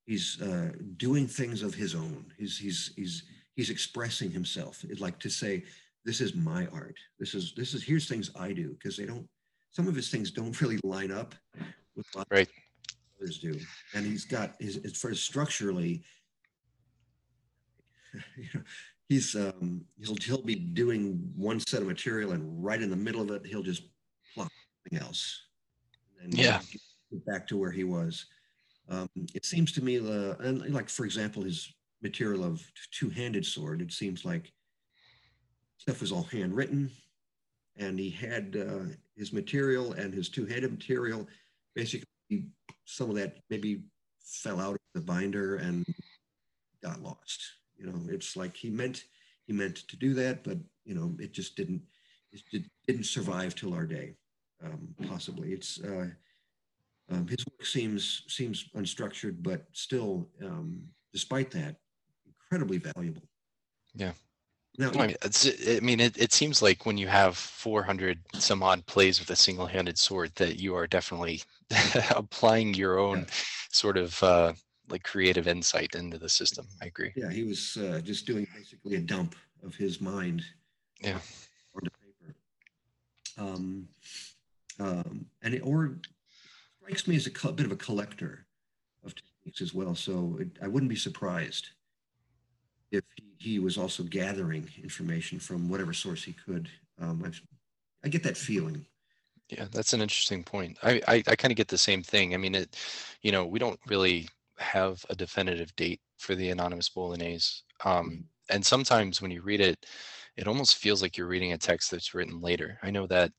[0.07, 2.33] he's uh, doing things of his own.
[2.39, 3.25] He's he's he's
[3.57, 4.85] he's expressing himself.
[4.89, 5.65] It's like to say,
[6.05, 6.97] "This is my art.
[7.19, 9.29] This is this is here's things I do," because they don't.
[9.71, 11.35] Some of his things don't really line up
[11.97, 12.49] with what right.
[13.21, 13.59] others do,
[13.95, 16.03] and he's got his as far as structurally.
[18.37, 18.63] You know,
[19.09, 23.23] he's um, he'll he'll be doing one set of material, and right in the middle
[23.23, 23.85] of it, he'll just
[24.35, 24.51] plop
[24.85, 25.45] something else.
[26.23, 26.61] And yeah.
[27.27, 28.27] Back to where he was.
[28.89, 33.83] Um, it seems to me, the and like for example, his material of two-handed sword.
[33.83, 34.53] It seems like
[35.79, 36.91] stuff was all handwritten,
[37.77, 41.27] and he had uh, his material and his two-handed material.
[41.75, 42.07] Basically,
[42.85, 43.83] some of that maybe
[44.23, 45.85] fell out of the binder and
[46.83, 47.43] got lost.
[47.77, 49.05] You know, it's like he meant
[49.47, 51.83] he meant to do that, but you know, it just didn't
[52.33, 54.15] it didn't survive till our day.
[54.65, 56.09] Um, possibly, it's uh,
[57.11, 60.83] um, his work seems seems unstructured, but still, um,
[61.13, 61.77] despite that,
[62.51, 63.23] incredibly valuable.
[63.95, 64.13] Yeah.
[64.79, 68.87] Now, I mean, I mean it, it seems like when you have 400 some odd
[68.87, 71.43] plays with a single handed sword, that you are definitely
[72.11, 73.25] applying your own yeah.
[73.71, 74.53] sort of uh,
[74.89, 76.67] like creative insight into the system.
[76.81, 77.13] I agree.
[77.15, 80.45] Yeah, he was uh, just doing basically a dump of his mind.
[81.01, 81.19] Yeah.
[81.75, 82.35] On the paper.
[83.39, 83.89] Um,
[84.79, 85.97] um, and it, or
[86.81, 88.47] strikes me as a co- bit of a collector
[89.05, 89.95] of techniques as well.
[89.95, 91.71] So it, I wouldn't be surprised
[92.91, 96.69] if he, he, was also gathering information from whatever source he could.
[97.01, 97.31] Um,
[98.05, 98.85] I get that feeling.
[99.49, 100.79] Yeah, that's an interesting point.
[100.83, 102.35] I, I, I kind of get the same thing.
[102.35, 102.77] I mean, it,
[103.23, 107.63] you know, we don't really have a definitive date for the anonymous Bolognese.
[107.85, 108.55] Um, mm-hmm.
[108.55, 109.87] and sometimes when you read it,
[110.37, 112.79] it almost feels like you're reading a text that's written later.
[112.83, 113.33] I know that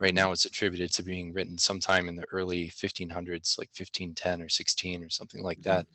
[0.00, 4.48] right now it's attributed to being written sometime in the early 1500s, like 1510 or
[4.48, 5.70] 16 or something like mm-hmm.
[5.70, 5.86] that.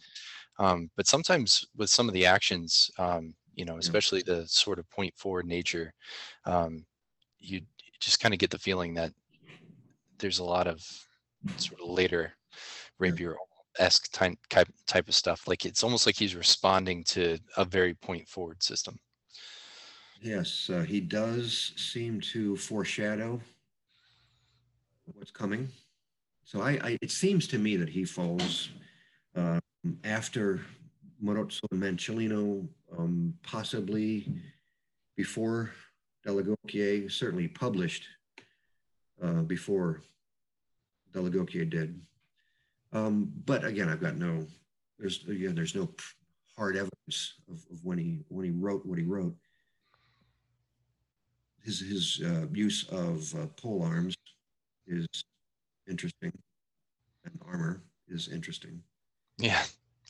[0.59, 4.89] Um, but sometimes with some of the actions, um, you know, especially the sort of
[4.89, 5.93] point forward nature,
[6.45, 6.85] um,
[7.39, 7.61] you
[7.99, 9.11] just kind of get the feeling that
[10.19, 10.81] there's a lot of
[11.57, 12.33] sort of later
[12.99, 13.35] rapier
[13.79, 14.37] esque type
[14.87, 15.47] type of stuff.
[15.47, 18.99] Like it's almost like he's responding to a very point forward system.
[20.21, 23.39] Yes, uh, he does seem to foreshadow
[25.13, 25.69] what's coming.
[26.43, 28.69] So I, I, it seems to me that he falls
[29.35, 29.59] uh,
[30.03, 30.61] after
[31.23, 34.27] Marozzo and Manciolino, um, possibly
[35.15, 35.71] before
[36.25, 38.05] Dell'Agocchie, certainly published
[39.21, 40.01] uh, before
[41.13, 41.99] Dell'Agocchie did.
[42.91, 44.47] Um, but again, I've got no,
[44.97, 45.89] there's again, there's no
[46.57, 49.35] hard evidence of, of when he when he wrote what he wrote.
[51.63, 54.15] His his uh, use of uh, pole arms
[54.87, 55.07] is
[55.87, 56.31] interesting,
[57.25, 58.81] and armor is interesting.
[59.39, 59.63] Yeah,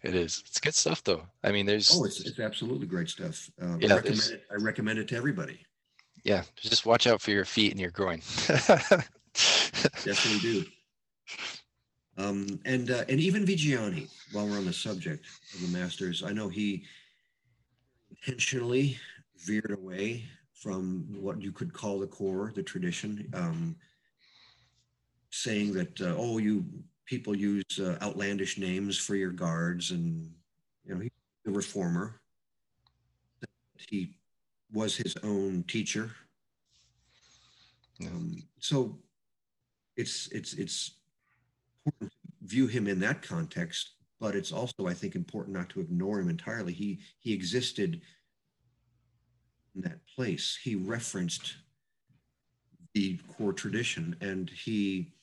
[0.04, 0.44] it is.
[0.48, 1.22] It's good stuff, though.
[1.44, 3.50] I mean, there's oh, it's, it's absolutely great stuff.
[3.62, 4.44] Uh, yeah, I recommend it.
[4.52, 5.66] I recommend it to everybody.
[6.24, 8.22] Yeah, just watch out for your feet and your groin.
[10.04, 10.66] Definitely do.
[12.18, 16.32] Um, and uh, and even Viggiani, while we're on the subject of the Masters, I
[16.32, 16.84] know he
[18.10, 18.98] intentionally
[19.38, 23.30] veered away from what you could call the core, the tradition.
[23.34, 23.76] Um,
[25.32, 26.66] saying that uh, oh you
[27.10, 30.32] people use uh, outlandish names for your guards and
[30.86, 31.12] you know he's
[31.48, 32.22] a reformer.
[33.90, 34.14] He
[34.72, 36.12] was his own teacher.
[38.06, 39.00] Um, so
[39.98, 40.92] it's it's it's
[41.86, 43.92] important to view him in that context
[44.22, 46.74] but it's also i think important not to ignore him entirely.
[46.74, 48.02] He he existed
[49.76, 50.58] in that place.
[50.62, 51.56] He referenced
[52.94, 55.14] the core tradition and he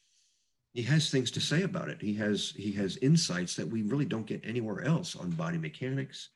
[0.76, 4.04] he has things to say about it he has he has insights that we really
[4.04, 6.30] don't get anywhere else on body mechanics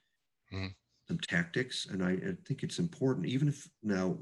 [0.53, 0.69] mm-hmm.
[1.07, 4.17] some tactics and I, I think it's important even if now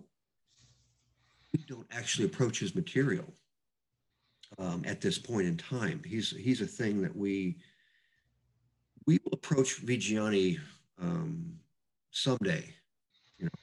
[1.55, 3.33] we don't actually approach his material
[4.59, 7.57] um, at this point in time he's he's a thing that we
[9.07, 10.59] we will approach Viggiani
[11.01, 11.55] um,
[12.11, 12.65] someday
[13.39, 13.61] you know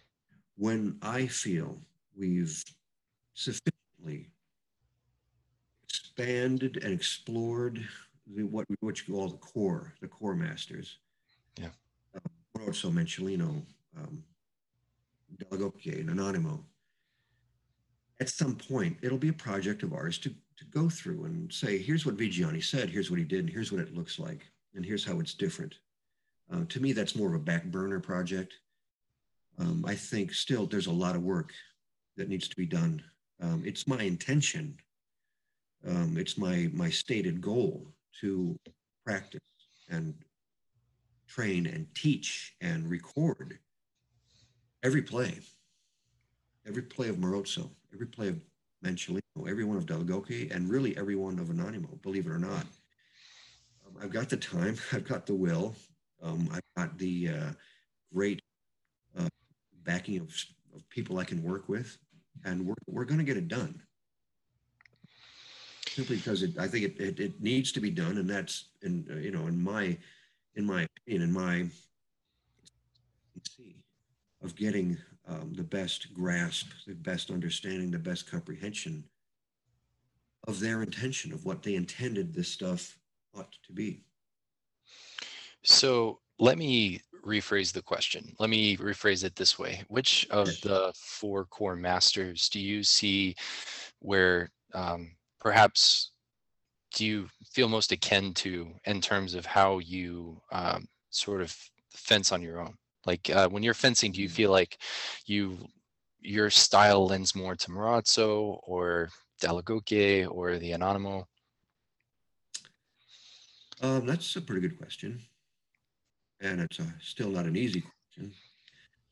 [0.55, 1.77] when i feel
[2.17, 2.63] we've
[3.33, 4.29] sufficiently
[6.17, 7.85] expanded and explored
[8.35, 10.97] the, what what you call the core, the core masters.
[11.59, 11.69] Yeah.
[12.15, 13.61] Um, also Manciolino,
[13.97, 14.23] um,
[15.39, 16.59] and Anonimo.
[18.21, 21.77] At some point, it'll be a project of ours to, to go through and say,
[21.77, 24.85] here's what Viggiani said, here's what he did, and here's what it looks like, and
[24.85, 25.75] here's how it's different.
[26.51, 28.53] Uh, to me, that's more of a back burner project.
[29.59, 31.51] Um, I think still there's a lot of work
[32.15, 33.03] that needs to be done
[33.41, 34.77] um, it's my intention,
[35.87, 37.87] um, it's my, my stated goal
[38.21, 38.57] to
[39.05, 39.41] practice
[39.89, 40.13] and
[41.27, 43.59] train and teach and record
[44.83, 45.39] every play,
[46.67, 48.39] every play of Marozzo, every play of
[48.83, 52.65] Manciolino, every one of Dall'Agocchie, and really every one of Anonimo, believe it or not.
[53.85, 55.75] Um, I've got the time, I've got the will,
[56.21, 57.51] um, I've got the uh,
[58.13, 58.41] great
[59.17, 59.27] uh,
[59.83, 60.33] backing of,
[60.73, 61.97] of people I can work with
[62.43, 63.81] and we're, we're going to get it done
[65.95, 69.07] simply because it, I think it, it, it, needs to be done, and that's in
[69.09, 69.97] uh, you know in my
[70.55, 71.65] in my opinion in my
[74.43, 79.03] of getting um, the best grasp, the best understanding, the best comprehension
[80.47, 82.99] of their intention of what they intended this stuff
[83.35, 84.03] ought to be.
[85.63, 88.35] So let me rephrase the question.
[88.39, 89.83] Let me rephrase it this way.
[89.87, 93.35] Which of the four core masters do you see
[93.99, 96.11] where um, perhaps
[96.93, 101.55] do you feel most akin to in terms of how you um, sort of
[101.91, 102.73] fence on your own?
[103.05, 104.77] Like uh, when you're fencing, do you feel like
[105.25, 105.57] you
[106.21, 109.09] your style lends more to Marozzo or
[109.41, 111.25] Dall'Agocchie or the Anonimo?
[113.81, 115.21] Um, that's a pretty good question
[116.41, 118.33] and it's a, still not an easy question.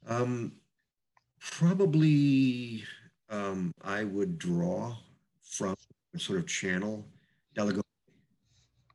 [0.08, 0.54] Um,
[1.40, 2.84] probably
[3.30, 4.96] um, I would draw
[5.42, 5.76] from
[6.20, 7.06] sort of channel
[7.56, 7.82] Dall'Agocchie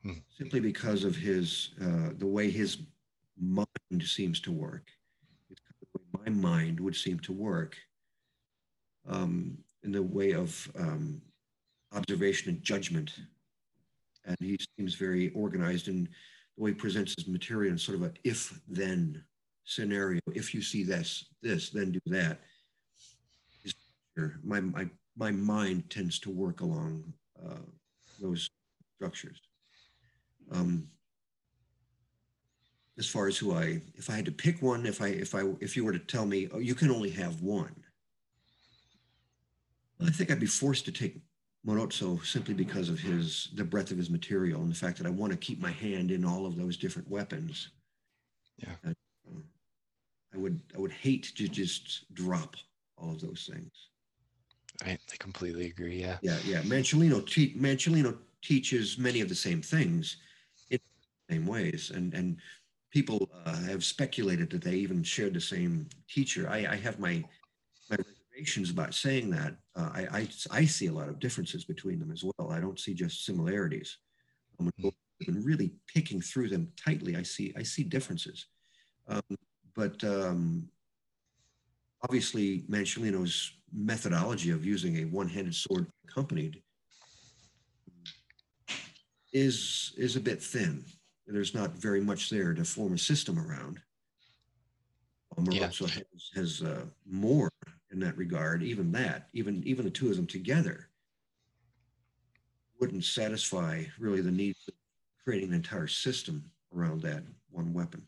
[0.02, 0.12] hmm.
[0.36, 2.78] simply because of his uh, the way his
[3.40, 4.88] mind seems to work.
[6.12, 7.76] my mind would seem to work
[9.08, 11.20] um, in the way of um,
[11.92, 13.12] observation and judgment,
[14.24, 16.08] and he seems very organized in
[16.56, 19.22] the way he presents his material in sort of a if then
[19.64, 20.20] scenario.
[20.34, 22.40] If you see this, this, then do that.
[24.42, 27.12] My, my, my mind tends to work along
[27.44, 27.66] uh,
[28.20, 28.48] those
[28.96, 29.40] structures.
[30.52, 30.88] Um,
[32.96, 35.42] as far as who I, if I had to pick one, if I, if I,
[35.60, 37.74] if you were to tell me, oh, you can only have one,
[40.04, 41.20] I think I'd be forced to take
[41.66, 45.10] Marozzo simply because of his the breadth of his material and the fact that I
[45.10, 47.70] want to keep my hand in all of those different weapons.
[48.58, 48.92] Yeah, uh,
[50.32, 52.54] I would I would hate to just drop
[52.96, 53.72] all of those things.
[54.84, 56.00] I, I completely agree.
[56.00, 56.62] Yeah, yeah, yeah.
[56.62, 57.56] Manciolino te-
[58.42, 60.18] teaches many of the same things
[60.70, 60.78] in
[61.28, 62.36] the same ways, and and
[62.92, 66.48] people uh, have speculated that they even shared the same teacher.
[66.48, 67.24] I, I have my
[67.90, 69.56] my reservations about saying that.
[69.74, 72.50] Uh, I, I, I see a lot of differences between them as well.
[72.50, 73.98] I don't see just similarities.
[74.60, 77.16] I'm really picking through them tightly.
[77.16, 78.46] I see I see differences,
[79.08, 79.22] um,
[79.74, 80.68] but um,
[82.02, 86.62] obviously Manciolino's methodology of using a one-handed sword accompanied
[89.32, 90.84] is is a bit thin.
[91.26, 93.80] There's not very much there to form a system around.
[95.38, 96.02] Marozzo yeah.
[96.12, 97.50] has, has uh, more
[97.92, 98.62] in that regard.
[98.62, 100.88] Even that, even even the two of them together,
[102.80, 104.74] wouldn't satisfy really the need of
[105.22, 106.42] creating an entire system
[106.74, 108.02] around that one weapon.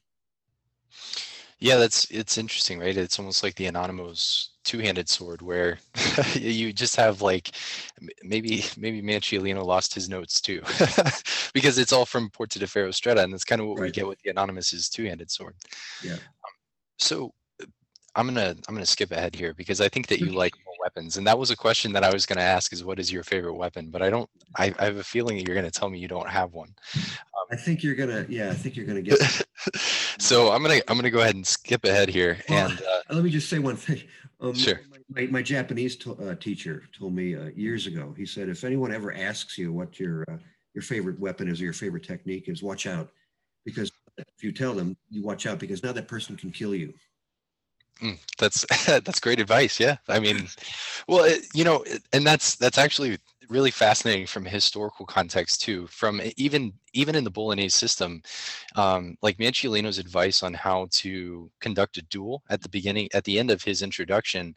[1.61, 2.96] Yeah, that's it's interesting, right?
[2.96, 5.78] It's almost like the Anonymous two-handed sword where
[6.34, 7.50] you just have like
[8.22, 10.62] maybe maybe Manciolino lost his notes too
[11.54, 14.06] because it's all from Porta de Ferro Stretta and that's kind of what we get
[14.06, 15.54] with the Anonymous's two-handed sword.
[16.02, 16.16] Yeah.
[16.98, 17.32] So
[17.62, 17.66] uh,
[18.14, 21.16] I'm gonna I'm gonna skip ahead here because I think that you like more weapons,
[21.16, 23.55] and that was a question that I was gonna ask: is what is your favorite
[23.55, 23.91] weapon?
[23.91, 24.28] But I don't.
[24.57, 26.74] I, I have a feeling that you're gonna tell me you don't have one.
[27.51, 29.18] I think you're gonna, yeah, I think you're gonna get.
[30.18, 33.24] so I'm gonna I'm gonna go ahead and skip ahead here, Well, and uh, Let
[33.24, 34.03] me just say one thing.
[34.41, 34.81] Um, Sure.
[35.12, 38.14] My, my Japanese to, uh, teacher told me uh, years ago.
[38.16, 40.39] He said, if anyone ever asks you what your uh,
[40.72, 43.11] your favorite weapon is or your favorite technique is, watch out,
[43.64, 46.95] because if you tell them, you watch out because now that person can kill you.
[48.03, 49.78] Mm, that's that's great advice.
[49.78, 50.48] Yeah, I mean,
[51.09, 55.61] well, it, you know, it- and that's that's actually really fascinating from a historical context
[55.62, 55.86] too.
[55.88, 58.22] From even even in the Bolognese system,
[58.76, 63.38] um, like Manciolino's advice on how to conduct a duel at the beginning, at the
[63.38, 64.55] end of his introduction,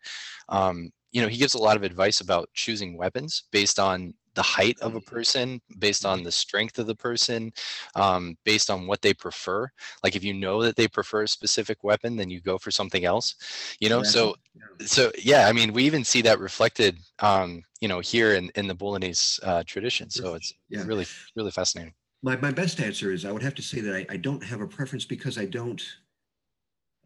[0.49, 4.41] um, you know, he gives a lot of advice about choosing weapons based on the
[4.41, 7.51] height of a person, based on the strength of the person,
[7.95, 9.69] um, based on what they prefer.
[10.03, 13.05] Like if you know that they prefer a specific weapon, then you go for something
[13.05, 13.35] else.
[13.79, 14.35] You know, so
[14.81, 18.67] so yeah, I mean, we even see that reflected, um, you know, here in in
[18.67, 20.09] the Bolognese uh, tradition.
[20.09, 20.85] So it's Yeah.
[20.85, 21.05] really
[21.35, 21.93] really fascinating.
[22.21, 24.61] My, my best answer is I would have to say that I, I don't have
[24.61, 25.83] a preference because I don't,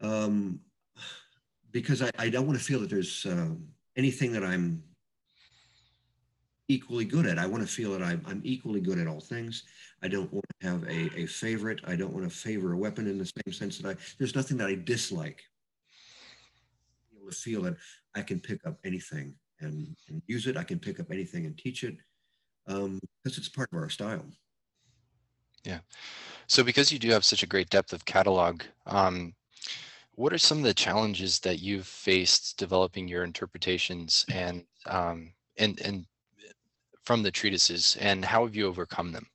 [0.00, 0.60] um,
[1.72, 3.66] because I, I don't want to feel that there's um,
[3.96, 4.84] anything that I'm
[6.68, 7.38] equally good at.
[7.38, 9.64] I want to feel that I'm, I'm equally good at all things.
[10.02, 11.80] I don't want to have a, a favorite.
[11.84, 14.56] I don't want to favor a weapon in the same sense that I, there's nothing
[14.58, 15.42] that I dislike.
[17.28, 17.76] To feel that
[18.14, 20.56] I can pick up anything and, and use it.
[20.56, 21.96] I can pick up anything and teach it
[22.66, 24.24] um, because it's part of our style.
[25.64, 25.80] Yeah.
[26.46, 29.34] So because you do have such a great depth of catalog, um,
[30.12, 35.80] what are some of the challenges that you've faced developing your interpretations and um, and
[35.82, 36.06] and
[37.08, 39.26] from the treatises, and how have you overcome them?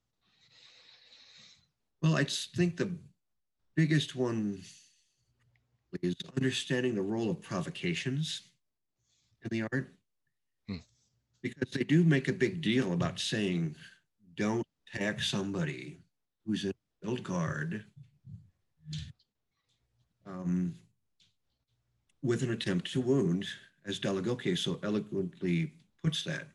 [2.04, 2.92] Well, I think the
[3.76, 4.62] biggest one
[6.04, 8.44] is understanding the role of provocations
[9.42, 9.92] in the art.
[10.70, 10.84] Hmm.
[11.42, 13.76] Because they do make a big deal about saying,
[14.36, 15.98] don't attack somebody
[16.46, 17.84] who's in build guard
[20.28, 20.76] um,
[22.22, 23.48] with an attempt to wound,
[23.88, 26.46] as Dall'Agocchie so eloquently puts that.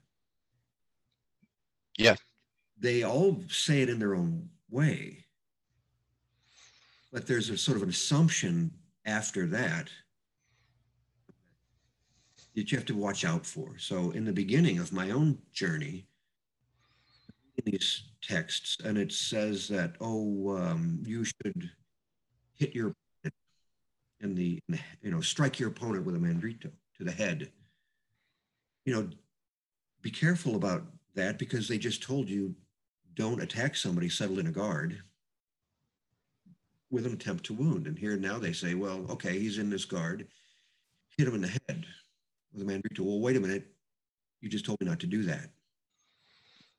[1.99, 2.17] Yeah.
[2.79, 5.27] They all say it in their own way
[7.13, 8.71] but there's a sort of an assumption
[9.07, 9.89] after that
[12.55, 13.79] that you have to watch out for.
[13.79, 16.07] So in the beginning of my own journey,
[17.57, 21.71] in these texts, and it says that oh, um, you should
[22.55, 22.95] hit your
[23.25, 27.51] in the, in the you know strike your opponent with a mandrito to the head.
[28.85, 29.09] You know,
[30.03, 30.85] be careful about
[31.19, 32.55] that because they just told you
[33.15, 35.03] don't attack somebody settled in a guard
[36.91, 37.87] with an attempt to wound.
[37.87, 40.27] And here now they say, well, okay, he's in this guard,
[41.17, 41.85] hit him in the head
[42.53, 43.01] with a mandrito.
[43.01, 43.67] Well, wait a minute,
[44.41, 45.51] you just told me not to do that.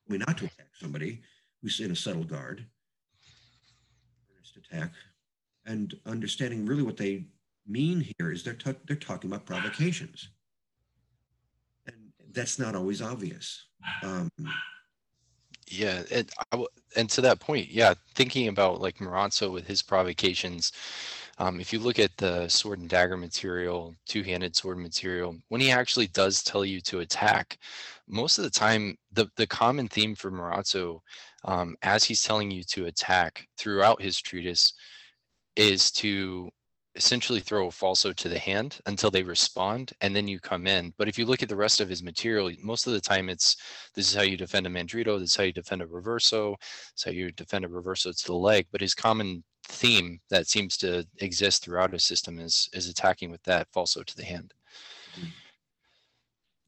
[0.07, 1.21] I mean, not to attack somebody
[1.61, 2.65] who's in a settled guard,
[4.71, 4.93] attack,
[5.65, 7.25] and understanding really what they
[7.67, 10.29] mean here is they're ta- they're talking about provocations,
[12.31, 13.65] that's not always obvious.
[14.03, 14.29] Um,
[15.71, 16.31] Yeah, and
[16.95, 20.71] and to that point, yeah, thinking about like Marozzo with his provocations,
[21.37, 25.71] um, if you look at the sword and dagger material, two-handed sword material, when he
[25.71, 27.59] actually does tell you to attack,
[28.07, 31.01] most of the time, the the common theme for Marozzo,
[31.45, 34.73] um, as he's telling you to attack throughout his treatise,
[35.55, 36.49] is to
[36.99, 40.93] essentially throw a falso to the hand until they respond and then you come in
[40.97, 43.57] but if you look at the rest of his material most of the time it's
[43.95, 46.93] this is how you defend a mandrito this is how you defend a reverso this
[46.97, 50.77] is how you defend a reverso to the leg but his common theme that seems
[50.77, 54.53] to exist throughout his system is is attacking with that falso to the hand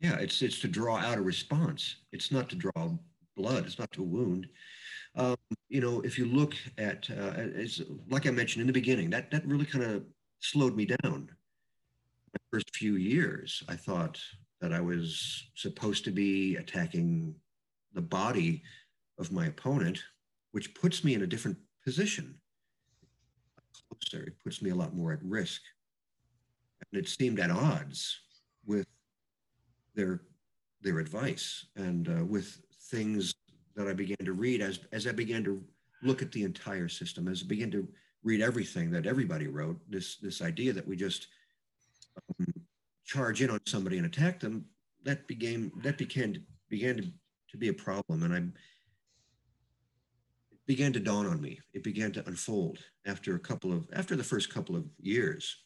[0.01, 1.97] yeah, it's it's to draw out a response.
[2.11, 2.89] It's not to draw
[3.37, 3.65] blood.
[3.65, 4.47] It's not to wound.
[5.15, 5.35] Um,
[5.69, 7.33] you know, if you look at, uh,
[8.09, 10.03] like I mentioned in the beginning, that that really kind of
[10.41, 11.29] slowed me down.
[12.33, 14.19] My first few years, I thought
[14.59, 17.33] that I was supposed to be attacking
[17.93, 18.63] the body
[19.19, 19.99] of my opponent,
[20.51, 22.35] which puts me in a different position.
[23.89, 25.61] Closer, it puts me a lot more at risk,
[26.91, 28.19] and it seemed at odds
[28.65, 28.85] with
[29.95, 30.21] their
[30.81, 33.35] their advice and uh, with things
[33.75, 35.63] that I began to read as as I began to
[36.01, 37.87] look at the entire system, as I began to
[38.23, 39.79] read everything that everybody wrote.
[39.89, 41.27] This this idea that we just
[42.39, 42.53] um,
[43.05, 44.65] charge in on somebody and attack them
[45.03, 47.03] that became that began began to,
[47.49, 48.37] to be a problem, and I
[50.51, 51.59] it began to dawn on me.
[51.73, 55.57] It began to unfold after a couple of after the first couple of years.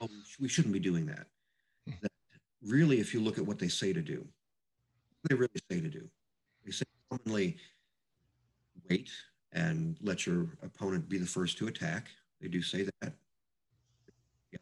[0.00, 1.26] Well, we shouldn't be doing that.
[1.86, 1.94] Hmm.
[2.02, 2.12] that
[2.62, 4.26] really, if you look at what they say to do,
[5.28, 6.08] they really say to do.
[6.64, 7.56] They say commonly
[8.90, 9.10] wait
[9.56, 12.08] and let your opponent be the first to attack.
[12.40, 13.12] They do say that.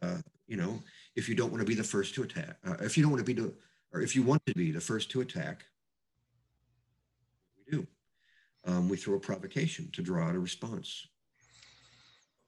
[0.01, 0.17] Uh,
[0.47, 0.81] you know,
[1.15, 3.25] if you don't want to be the first to attack, uh, if you don't want
[3.25, 3.53] to be the,
[3.93, 5.65] or if you want to be the first to attack,
[7.57, 7.87] we do.
[8.65, 11.07] Um, we throw a provocation to draw out a response.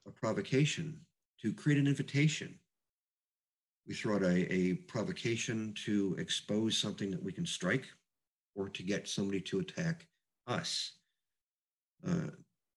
[0.06, 1.00] A provocation
[1.42, 2.58] to create an invitation.
[3.86, 7.86] We throw out a, a provocation to expose something that we can strike
[8.54, 10.06] or to get somebody to attack
[10.46, 10.97] us.
[12.06, 12.30] Uh,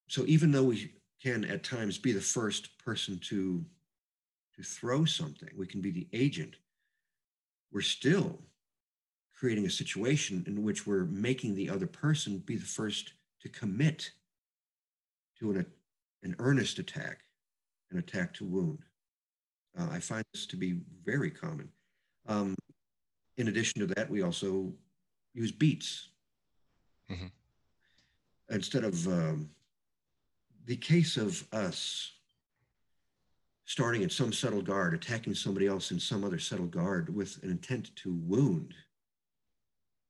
[0.07, 3.63] so even though we can at times be the first person to
[4.55, 6.55] to throw something, we can be the agent.
[7.71, 8.41] We're still
[9.33, 14.11] creating a situation in which we're making the other person be the first to commit
[15.39, 15.65] to an,
[16.23, 17.21] an earnest attack,
[17.91, 18.79] an attack to wound.
[19.77, 21.69] Uh, I find this to be very common.
[22.27, 22.55] Um,
[23.37, 24.73] in addition to that, we also
[25.33, 26.09] use beats.
[27.09, 27.27] Mm-hmm.
[28.51, 29.49] Instead of um,
[30.65, 32.11] the case of us
[33.65, 37.49] starting at some settled guard, attacking somebody else in some other settled guard with an
[37.49, 38.73] intent to wound,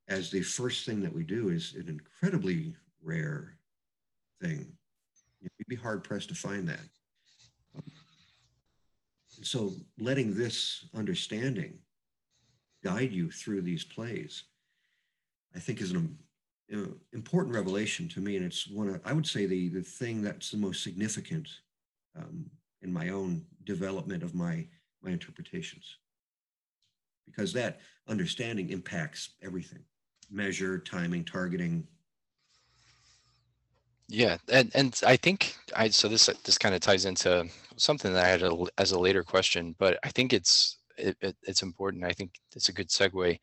[0.08, 3.56] as the first thing that we do is an incredibly rare
[4.40, 4.66] thing.
[5.40, 6.80] You'd be hard pressed to find that.
[9.42, 11.78] So letting this understanding
[12.84, 14.44] guide you through these plays
[15.54, 16.18] I think is an
[17.12, 20.50] important revelation to me, and it's one of I would say the the thing that's
[20.50, 21.48] the most significant
[22.16, 22.46] um,
[22.82, 24.66] in my own development of my
[25.02, 25.98] my interpretations,
[27.26, 29.84] because that understanding impacts everything:
[30.30, 31.86] measure, timing, targeting.
[34.08, 37.46] Yeah, and and I think I so this this kind of ties into
[37.76, 41.36] something that I had a, as a later question, but I think it's it, it,
[41.42, 42.04] it's important.
[42.04, 43.38] I think it's a good segue.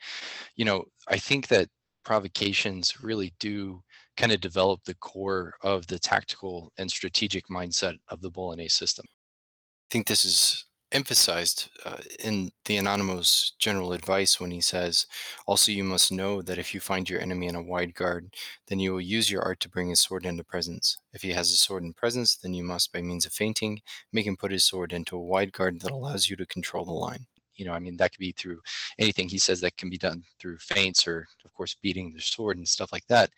[0.56, 1.70] You know, I think that
[2.10, 3.84] provocations really do
[4.18, 9.06] kind of develop the core of the tactical and strategic mindset of the Bolognese system.
[9.12, 15.06] I think this is emphasized uh, in the Anonymous general advice when he says,
[15.46, 18.34] Also, you must know that if you find your enemy in a wide guard,
[18.70, 20.98] then you will use your art to bring his sword into presence.
[21.14, 23.82] If he has his sword in presence, then you must, by means of feinting,
[24.12, 26.92] make him put his sword into a wide guard that allows you to control the
[26.92, 27.28] line
[27.60, 28.60] you know, I mean, that could be through
[28.98, 32.58] anything he says that can be done through feints or, of course, beating the sword
[32.58, 33.30] and stuff like that.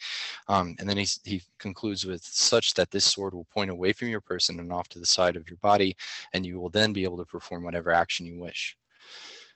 [0.48, 4.10] Um, and then he, he concludes with such that this sword will point away from
[4.10, 5.98] your person and off to the side of your body,
[6.34, 8.78] and you will then be able to perform whatever action you wish.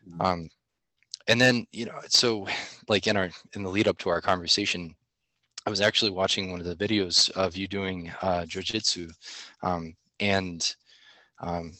[0.09, 0.21] Mm-hmm.
[0.21, 0.49] Um,
[1.27, 2.47] and then, you know, so
[2.87, 4.95] like in our in the lead up to our conversation,
[5.65, 9.11] I was actually watching one of the videos of you doing uh, jujitsu,
[9.63, 10.75] um, and
[11.41, 11.73] um,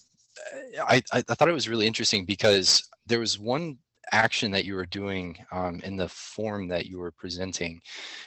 [0.88, 3.78] I, I thought it was really interesting because there was one
[4.12, 7.82] action that you were doing um, in the form that you were presenting,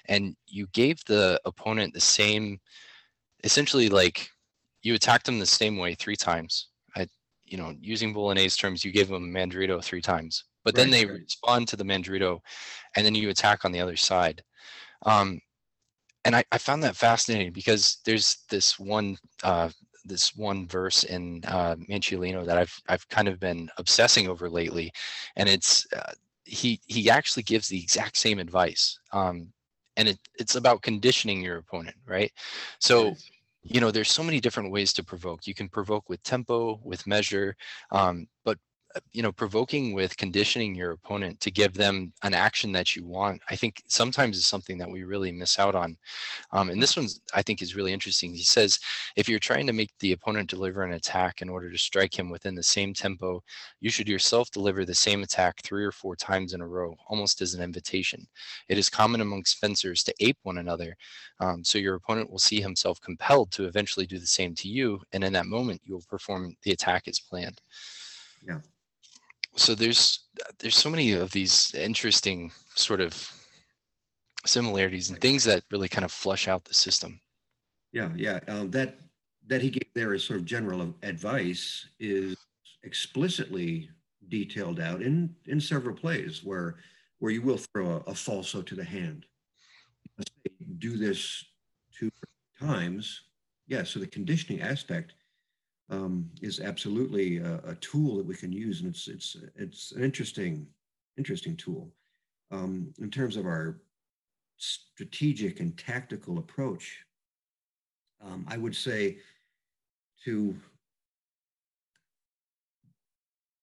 [0.06, 2.58] and you gave the opponent the same,
[3.44, 4.28] essentially like
[4.82, 6.68] you attacked them the same way three times.
[6.96, 7.06] I,
[7.44, 10.90] you know, using Bolognese terms, you gave them a mandrito three times, but right, then
[10.90, 11.20] they right.
[11.20, 12.40] respond to the mandrito,
[12.96, 14.42] and then you attack on the other side.
[15.06, 15.40] Um,
[16.24, 19.70] and I, I, found that fascinating because there's this one uh,
[20.08, 24.92] this one verse in uh, Manciolino that I've I've kind of been obsessing over lately,
[25.36, 26.12] and it's uh,
[26.44, 29.52] he he actually gives the exact same advice, um,
[29.96, 32.32] and it, it's about conditioning your opponent, right?
[32.80, 33.14] So.
[33.64, 35.46] You know, there's so many different ways to provoke.
[35.46, 37.54] You can provoke with tempo, with measure,
[37.90, 38.56] um, but
[39.12, 43.40] you know provoking with conditioning your opponent to give them an action that you want
[43.50, 45.96] i think sometimes is something that we really miss out on.
[46.52, 48.32] Um, and this one's i think is really interesting.
[48.32, 48.78] He says
[49.16, 52.30] if you're trying to make the opponent deliver an attack in order to strike him
[52.30, 53.42] within the same tempo
[53.80, 57.42] you should yourself deliver the same attack three or four times in a row almost
[57.42, 58.26] as an invitation.
[58.68, 60.96] It is common amongst fencers to ape one another
[61.40, 65.00] um, so your opponent will see himself compelled to eventually do the same to you
[65.12, 67.60] and in that moment you will perform the attack as planned.
[68.46, 68.60] Yeah
[69.58, 70.28] so there's
[70.58, 73.14] there's so many of these interesting sort of
[74.46, 77.20] similarities and things that really kind of flush out the system.
[77.92, 78.40] Yeah, yeah.
[78.48, 78.98] Um, that
[79.48, 82.36] that he gave there as sort of general advice is
[82.82, 83.90] explicitly
[84.28, 86.76] detailed out in in several plays where
[87.18, 89.26] where you will throw a, a falso to the hand.
[90.78, 91.44] Do this
[91.96, 92.10] two
[92.60, 93.22] times,
[93.66, 95.14] yeah, so the conditioning aspect
[95.90, 100.04] um, is absolutely a, a, tool that we can use, and it's it's it's an
[100.04, 100.66] interesting
[101.16, 101.90] interesting tool
[102.50, 103.80] um, in terms of our
[104.58, 107.04] strategic and tactical approach.
[108.22, 109.18] Um, I would say
[110.24, 110.54] to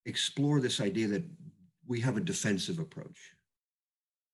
[0.05, 1.23] explore this idea that
[1.87, 3.33] we have a defensive approach,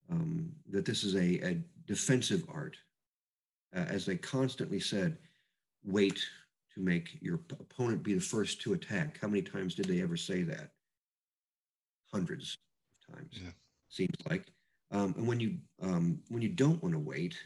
[0.09, 2.77] um, that this is a, a defensive art.
[3.73, 5.17] Uh, as they constantly said,
[5.85, 6.21] wait
[6.75, 9.19] to make your opponent be the first to attack.
[9.21, 10.71] How many times did they ever say that?
[12.11, 12.57] Hundreds
[13.09, 13.51] of times, yeah.
[13.89, 14.47] seems like.
[14.91, 17.37] Um, and when you um, when you don't want to wait,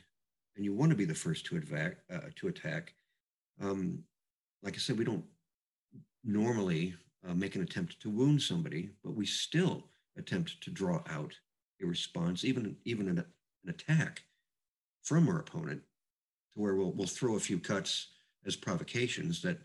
[0.56, 2.94] and you want to be the first to attack, uh, to attack,
[3.62, 4.00] um,
[4.64, 5.24] like I said, we don't
[6.24, 6.96] normally
[7.28, 9.84] uh, make an attempt to wound somebody, but we still
[10.18, 11.34] attempt to draw out
[11.82, 14.24] a response, even even an, an attack
[15.04, 15.82] from our opponent,
[16.54, 18.14] to where we'll we'll throw a few cuts
[18.46, 19.58] as provocations that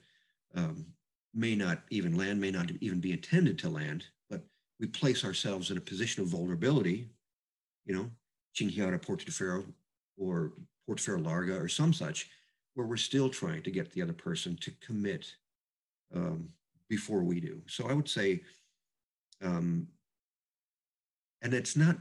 [0.55, 0.87] um,
[1.35, 4.43] may not even land, may not even be intended to land, but
[4.78, 7.09] we place ourselves in a position of vulnerability,
[7.85, 8.11] you know,
[8.55, 9.64] Cinghiara Porta de Ferro
[10.16, 10.53] or
[10.87, 12.31] Porta Ferro Larga or some such,
[12.74, 15.26] where we're still trying to get the other person to commit
[16.14, 16.49] um,
[16.89, 17.62] before we do.
[17.66, 18.43] So I would say,
[19.43, 19.87] um,
[21.43, 21.97] and it's not,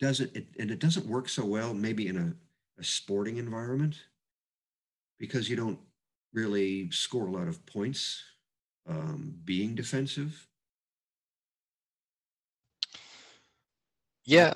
[0.00, 3.96] doesn't, it, and it doesn't work so well maybe in a, a sporting environment
[5.20, 5.78] because you don't
[6.32, 8.24] really score a lot of points
[8.88, 10.48] um, being defensive.
[14.24, 14.54] Yeah.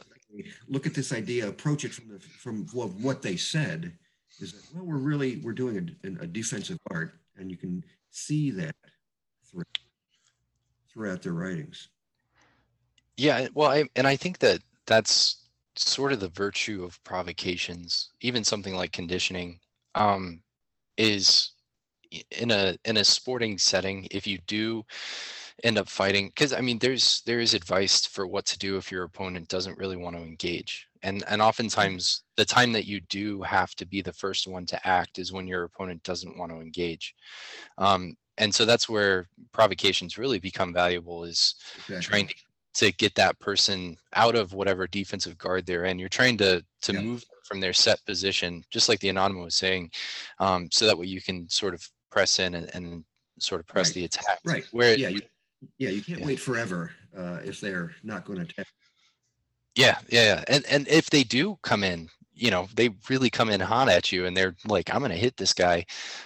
[0.68, 3.92] Look at this idea, approach it from the from what, what they said
[4.40, 8.50] is that well we're really we're doing a, a defensive art and you can see
[8.50, 8.74] that
[10.92, 11.88] throughout their writings.
[13.16, 18.44] Yeah, well, I, and I think that that's sort of the virtue of provocations, even
[18.44, 19.60] something like conditioning.
[19.94, 20.40] Um,
[20.96, 21.52] is
[22.30, 24.84] in a in a sporting setting if you do
[25.62, 28.90] end up fighting because i mean there's there is advice for what to do if
[28.90, 33.42] your opponent doesn't really want to engage and and oftentimes the time that you do
[33.42, 36.60] have to be the first one to act is when your opponent doesn't want to
[36.60, 37.14] engage
[37.78, 41.54] um, and so that's where provocations really become valuable is
[41.88, 42.00] exactly.
[42.02, 42.34] trying to
[42.74, 45.98] to get that person out of whatever defensive guard they're in.
[45.98, 47.00] You're trying to to yeah.
[47.00, 49.90] move from their set position, just like the anonymous was saying,
[50.38, 53.04] um, so that way you can sort of press in and, and
[53.38, 53.94] sort of press right.
[53.94, 54.40] the attack.
[54.44, 54.64] Right.
[54.72, 55.20] Where yeah, you,
[55.78, 56.26] yeah, you can't yeah.
[56.26, 58.66] wait forever uh, if they're not going to attack.
[59.74, 63.50] Yeah, yeah, yeah, and and if they do come in, you know, they really come
[63.50, 65.84] in hot at you, and they're like, "I'm going to hit this guy,"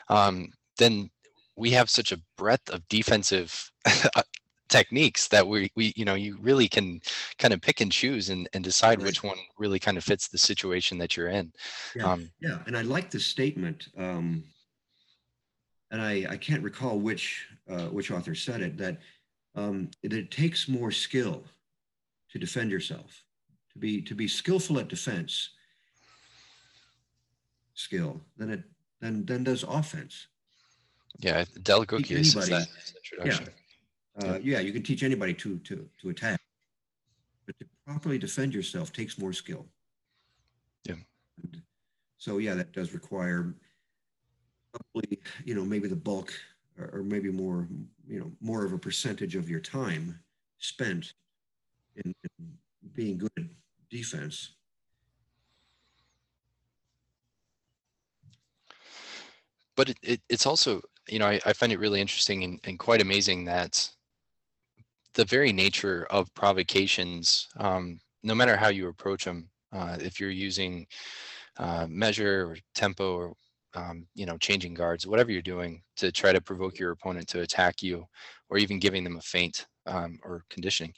[0.09, 1.09] um, then
[1.57, 3.71] we have such a breadth of defensive
[4.69, 7.01] techniques that we we you know you really can
[7.39, 9.07] kind of pick and choose and, and decide right.
[9.07, 11.53] which one really kind of fits the situation that you're in
[11.97, 12.59] yeah, um, yeah.
[12.67, 14.45] and i like the statement um,
[15.91, 18.99] and i i can't recall which uh, which author said it that
[19.55, 21.43] um, it, it takes more skill
[22.31, 23.25] to defend yourself
[23.73, 25.51] to be to be skillful at defense
[27.75, 28.63] skill than it
[29.01, 30.27] than than does offense
[31.21, 32.67] yeah Dall'Agocchie's is that
[32.97, 33.53] introduction yeah
[34.23, 36.41] uh, yeah, you can teach anybody to to to attack,
[37.47, 39.67] but to properly defend yourself takes more skill.
[40.85, 40.97] Yeah.
[41.43, 41.63] And
[42.19, 43.55] so yeah, that does require
[44.73, 46.33] probably you know maybe the bulk
[46.79, 47.69] or, or maybe more
[48.07, 50.19] you know more of a percentage of your time
[50.59, 51.13] spent
[51.97, 52.53] in, in
[52.95, 53.45] being good at
[53.91, 54.51] defense.
[59.77, 62.81] But it, it, it's also, you know, I, I find it really interesting and, and
[62.81, 63.89] quite amazing that
[65.19, 70.31] the very nature of provocations, um, no matter how you approach them, uh, if you're
[70.31, 70.87] using
[71.59, 73.35] uh, measure or tempo or
[73.75, 77.41] um, you know changing guards, whatever you're doing to try to provoke your opponent to
[77.41, 78.07] attack you,
[78.49, 80.95] or even giving them a feint um, or conditioning,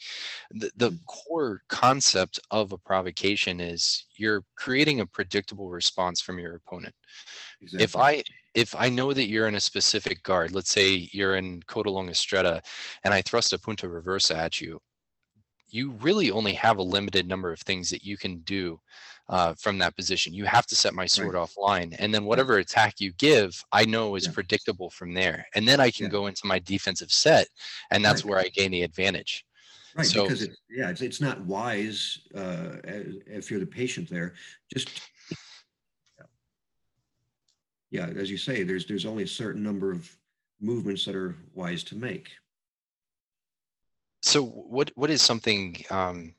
[0.51, 6.57] the, the core concept of a provocation is you're creating a predictable response from your
[6.57, 6.95] opponent.
[7.63, 7.85] Exactly.
[7.85, 8.23] If I
[8.55, 12.13] if I know that you're in a specific guard, let's say you're in Coda Longa
[12.13, 12.65] Stretta,
[13.05, 14.81] and I thrust a punta reversa at you,
[15.69, 18.81] you really only have a limited number of things that you can do
[19.29, 20.35] uh, from that position.
[20.35, 21.49] You have to set my sword right.
[21.49, 24.33] offline, and then whatever attack you give, I know is yeah.
[24.33, 25.47] predictable from there.
[25.55, 26.11] And then I can yeah.
[26.11, 27.47] go into my defensive set,
[27.93, 28.31] and that's right.
[28.31, 29.45] where I gain the advantage.
[29.95, 34.35] Right, so, because it, yeah, it's, it's not wise uh, if you're the patient there.
[34.73, 35.01] Just
[37.91, 40.09] yeah, as you say, there's there's only a certain number of
[40.61, 42.29] movements that are wise to make.
[44.23, 46.35] So what what is something um,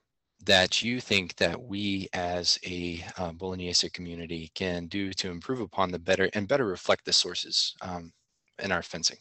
[0.46, 5.92] that you think that we as a uh, Bolognese community can do to improve upon
[5.92, 8.12] the better and better reflect the sources um,
[8.60, 9.18] in our fencing?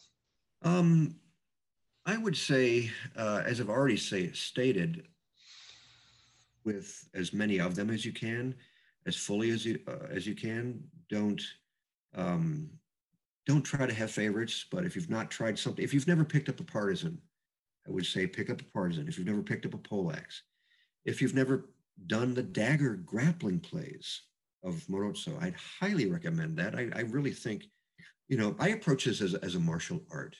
[0.63, 1.15] Um,
[2.05, 5.07] I would say, uh, as I've already say, stated,
[6.63, 8.55] with as many of them as you can,
[9.05, 10.83] as fully as you uh, as you can.
[11.09, 11.41] Don't
[12.15, 12.69] um,
[13.45, 14.65] don't try to have favorites.
[14.71, 17.17] But if you've not tried something, if you've never picked up a partisan,
[17.87, 19.07] I would say pick up a partisan.
[19.07, 20.43] If you've never picked up a poleaxe,
[21.05, 21.69] if you've never
[22.07, 24.21] done the dagger grappling plays
[24.63, 26.75] of Marozzo, I'd highly recommend that.
[26.75, 27.65] I, I really think,
[28.27, 30.35] you know, I approach this as, as a martial art.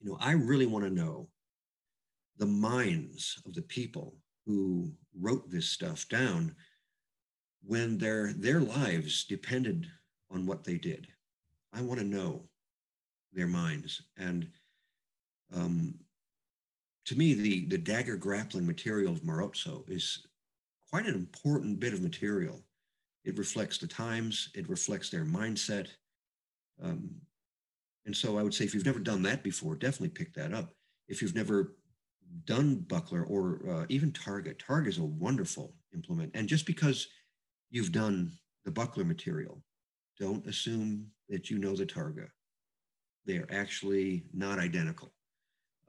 [0.00, 1.28] You know, I really want to know
[2.36, 4.14] the minds of the people
[4.44, 6.54] who wrote this stuff down
[7.62, 9.86] when their their lives depended
[10.30, 11.06] on what they did.
[11.72, 12.42] I want to know
[13.32, 14.02] their minds.
[14.16, 14.48] And
[15.54, 15.94] um,
[17.06, 20.26] to me, the, the dagger grappling material of Marozzo is
[20.90, 22.62] quite an important bit of material.
[23.24, 25.88] It reflects the times, it reflects their mindset.
[26.82, 27.10] Um,
[28.06, 30.72] and so I would say if you've never done that before, definitely pick that up.
[31.08, 31.74] If you've never
[32.44, 36.30] done buckler or uh, even Target, targa is a wonderful implement.
[36.34, 37.08] And just because
[37.70, 38.32] you've done
[38.64, 39.62] the buckler material,
[40.18, 42.28] don't assume that you know the targa.
[43.26, 45.12] They are actually not identical.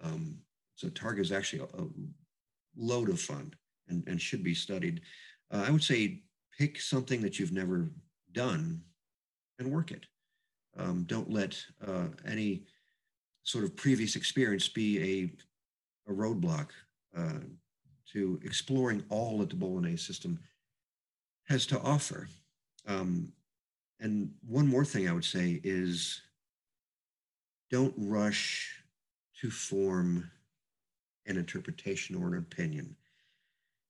[0.03, 0.39] Um,
[0.75, 1.87] so targa is actually a, a,
[2.79, 3.51] load of fun
[3.87, 5.01] and, and should be studied.
[5.51, 6.21] Uh, I would say
[6.55, 7.89] pick something that you've never
[8.33, 8.81] done
[9.57, 10.05] and work it.
[10.77, 11.57] Um, don't let
[11.87, 12.65] uh, any
[13.43, 15.31] sort of previous experience be
[16.07, 16.67] a, a roadblock
[17.17, 17.39] uh,
[18.13, 20.39] to exploring all that the Bolognese system
[21.47, 22.27] has to offer.
[22.87, 23.31] Um,
[23.99, 26.21] and one more thing I would say is
[27.69, 28.71] don't rush
[29.41, 30.29] to form
[31.25, 32.95] an interpretation or an opinion.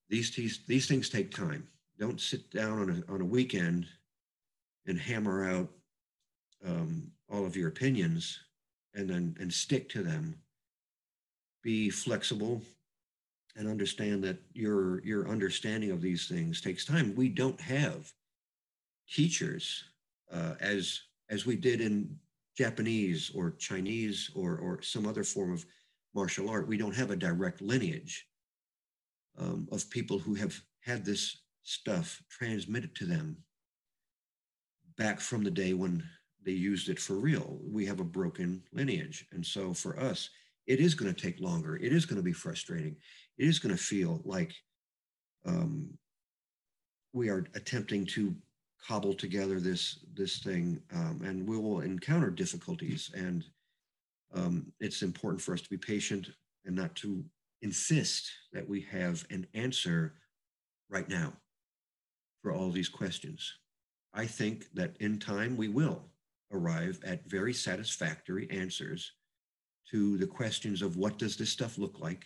[0.09, 1.67] These, these, these things take time.
[1.99, 3.85] Don't sit down on a, on a weekend
[4.85, 5.69] and hammer out
[6.65, 8.39] um, all of your opinions
[8.95, 10.35] and then and stick to them.
[11.61, 12.61] Be flexible
[13.55, 17.15] and understand that your your understanding of these things takes time.
[17.15, 18.11] We don't have
[19.09, 19.83] teachers
[20.31, 20.99] uh, as
[21.29, 22.15] as we did in
[22.57, 25.65] Japanese or Chinese or or some other form of
[26.13, 26.67] martial art.
[26.67, 28.27] We don't have a direct lineage
[29.37, 33.37] um, of people who have had this stuff transmitted to them
[34.97, 36.03] back from the day when
[36.43, 37.59] they used it for real.
[37.61, 39.25] We have a broken lineage.
[39.31, 40.29] And so for us,
[40.65, 41.75] it is going to take longer.
[41.75, 42.95] It is going to be frustrating.
[43.37, 44.53] It is going to feel like
[45.45, 45.89] um,
[47.13, 48.35] we are attempting to
[48.87, 53.11] cobble together this this thing, um, and we will encounter difficulties.
[53.15, 53.43] And
[54.33, 56.29] um, it's important for us to be patient
[56.65, 57.23] and not to
[57.61, 60.13] insist that we have an answer
[60.89, 61.33] right now
[62.41, 63.57] for all these questions.
[64.13, 66.01] I think that in time we will
[66.51, 69.11] arrive at very satisfactory answers
[69.91, 72.25] to the questions of what does this stuff look like?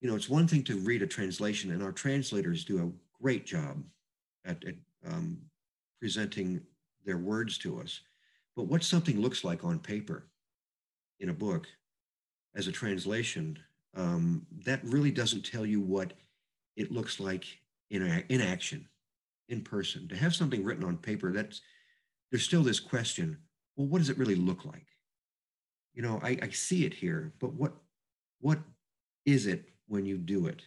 [0.00, 3.46] You know, it's one thing to read a translation, and our translators do a great
[3.46, 3.82] job
[4.44, 4.74] at, at
[5.06, 5.38] um,
[6.00, 6.60] presenting
[7.04, 8.00] their words to us.
[8.56, 10.26] But what something looks like on paper
[11.20, 11.66] in a book
[12.54, 13.58] as a translation,
[13.96, 16.12] um, that really doesn't tell you what
[16.76, 17.44] it looks like
[17.90, 18.86] in, a, in action,
[19.48, 20.08] in person.
[20.08, 21.60] To have something written on paper, that's
[22.32, 23.38] there's still this question
[23.76, 24.86] well what does it really look like
[25.94, 27.74] you know i, I see it here but what
[28.40, 28.58] what
[29.24, 30.62] is it when you do it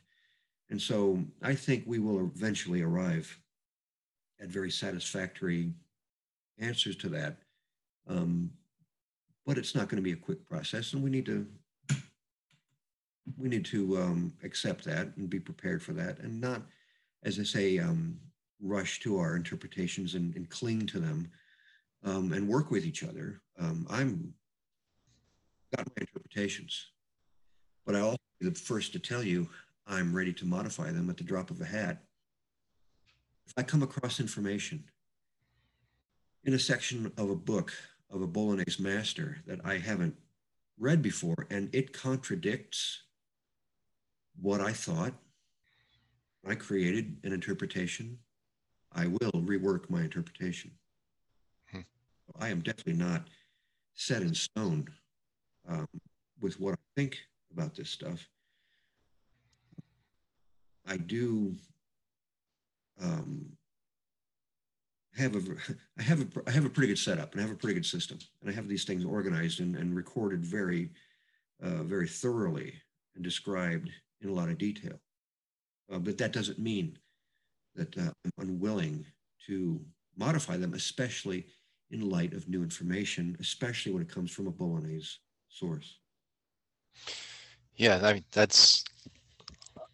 [0.69, 3.37] and so i think we will eventually arrive
[4.41, 5.71] at very satisfactory
[6.59, 7.37] answers to that
[8.07, 8.51] um,
[9.45, 11.45] but it's not going to be a quick process and we need to
[13.37, 16.61] we need to um, accept that and be prepared for that and not
[17.23, 18.17] as i say um,
[18.61, 21.29] rush to our interpretations and, and cling to them
[22.03, 23.41] um, and work with each other.
[23.59, 24.33] Um, I'm
[25.75, 26.91] got my interpretations,
[27.85, 29.49] but I also be the first to tell you
[29.87, 32.03] I'm ready to modify them at the drop of a hat.
[33.45, 34.83] If I come across information
[36.43, 37.73] in a section of a book
[38.09, 40.15] of a Bolognese master that I haven't
[40.77, 43.03] read before and it contradicts
[44.41, 45.13] what I thought,
[46.45, 48.19] I created an interpretation,
[48.91, 50.71] I will rework my interpretation.
[52.39, 53.27] I am definitely not
[53.93, 54.87] set in stone
[55.67, 55.87] um,
[56.41, 57.17] with what I think
[57.51, 58.27] about this stuff.
[60.85, 61.55] I do
[63.01, 63.45] um,
[65.17, 65.39] have a
[65.99, 67.85] I have a I have a pretty good setup and I have a pretty good
[67.85, 70.91] system and I have these things organized and, and recorded very
[71.63, 72.73] uh, very thoroughly
[73.15, 73.89] and described
[74.21, 74.99] in a lot of detail.
[75.91, 76.97] Uh, but that doesn't mean
[77.75, 79.05] that uh, I'm unwilling
[79.47, 79.79] to
[80.17, 81.45] modify them, especially
[81.91, 85.17] in light of new information, especially when it comes from a Bolognese
[85.49, 85.99] source.
[87.75, 88.83] Yeah, I mean, that's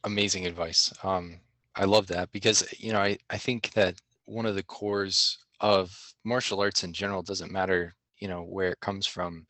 [0.04, 0.94] amazing advice.
[1.04, 1.40] Um,
[1.76, 6.14] I love that because, you know, I, I think that one of the cores of
[6.24, 9.48] martial arts in general doesn't matter, you know, where it comes from,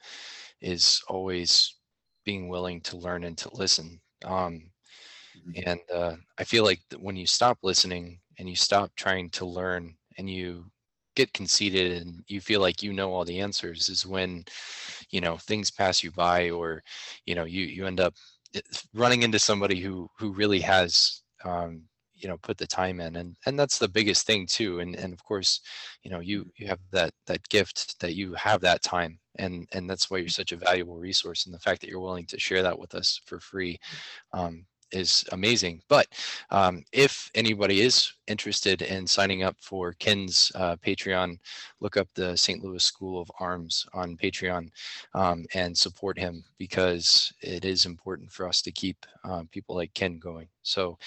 [0.62, 1.78] is always
[2.26, 4.02] being willing to learn and to listen.
[4.24, 4.72] Um,
[5.34, 5.66] Mhm.
[5.66, 9.46] and uh, I feel like that when you stop listening and you stop trying to
[9.46, 10.72] learn and you
[11.16, 14.46] get conceited and you feel like you know all the answers is when
[15.12, 16.84] you know things pass you by or
[17.26, 18.16] you know you you end up
[18.94, 21.88] running into somebody who who really has um
[22.22, 25.14] you know put the time in and and that's the biggest thing too and and
[25.14, 25.62] of course
[26.04, 29.90] you know you you have that that gift that you have that time and and
[29.90, 32.62] that's why you're such a valuable resource and the fact that you're willing to share
[32.62, 33.78] that with us for free
[34.34, 35.82] um, is amazing.
[35.88, 36.08] But
[36.50, 41.38] um, if anybody is interested in signing up for Ken's uh, Patreon,
[41.80, 42.64] look up the St.
[42.64, 44.70] Louis School of Arms on Patreon
[45.14, 49.94] um, and support him because it is important for us to keep uh, people like
[49.94, 50.48] Ken going.
[50.64, 50.98] So,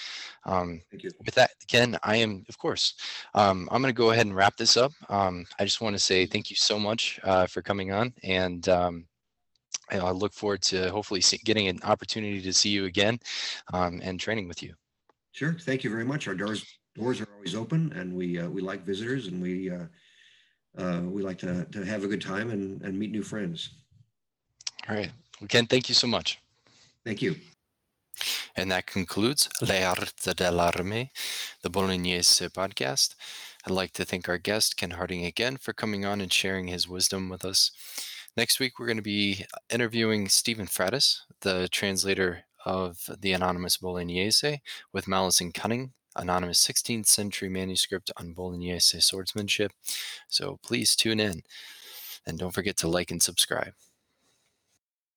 [0.45, 0.81] um,
[1.25, 2.93] with that, Ken, I am, of course,
[3.33, 4.91] um, I'm going to go ahead and wrap this up.
[5.09, 8.67] Um, I just want to say thank you so much uh, for coming on and
[9.91, 13.19] um, I I look forward to hopefully see, getting an opportunity to see you again
[13.73, 14.73] um, and training with you.
[15.31, 15.55] Sure.
[15.59, 16.27] Thank you very much.
[16.27, 16.65] Our doors
[16.95, 19.85] doors are always open, and we uh, we like visitors, and we uh,
[20.77, 23.69] uh, we like to to have a good time and and meet new friends.
[24.87, 25.11] All right.
[25.41, 26.39] Well, Ken, thank you so much.
[27.03, 27.35] Thank you.
[28.55, 31.09] And that concludes L'Arte dell'Armi,
[31.61, 33.15] the Bolognese podcast.
[33.65, 36.87] I'd like to thank our guest, Ken Harding, again for coming on and sharing his
[36.87, 37.71] wisdom with us.
[38.37, 44.59] Next week, we're going to be interviewing Stephen Fratus, the translator of the Anonymous Bolognese,
[44.91, 49.71] with Malice and Cunning, anonymous 16th century manuscript on Bolognese swordsmanship.
[50.27, 51.43] So please tune in
[52.27, 53.73] and don't forget to like and subscribe.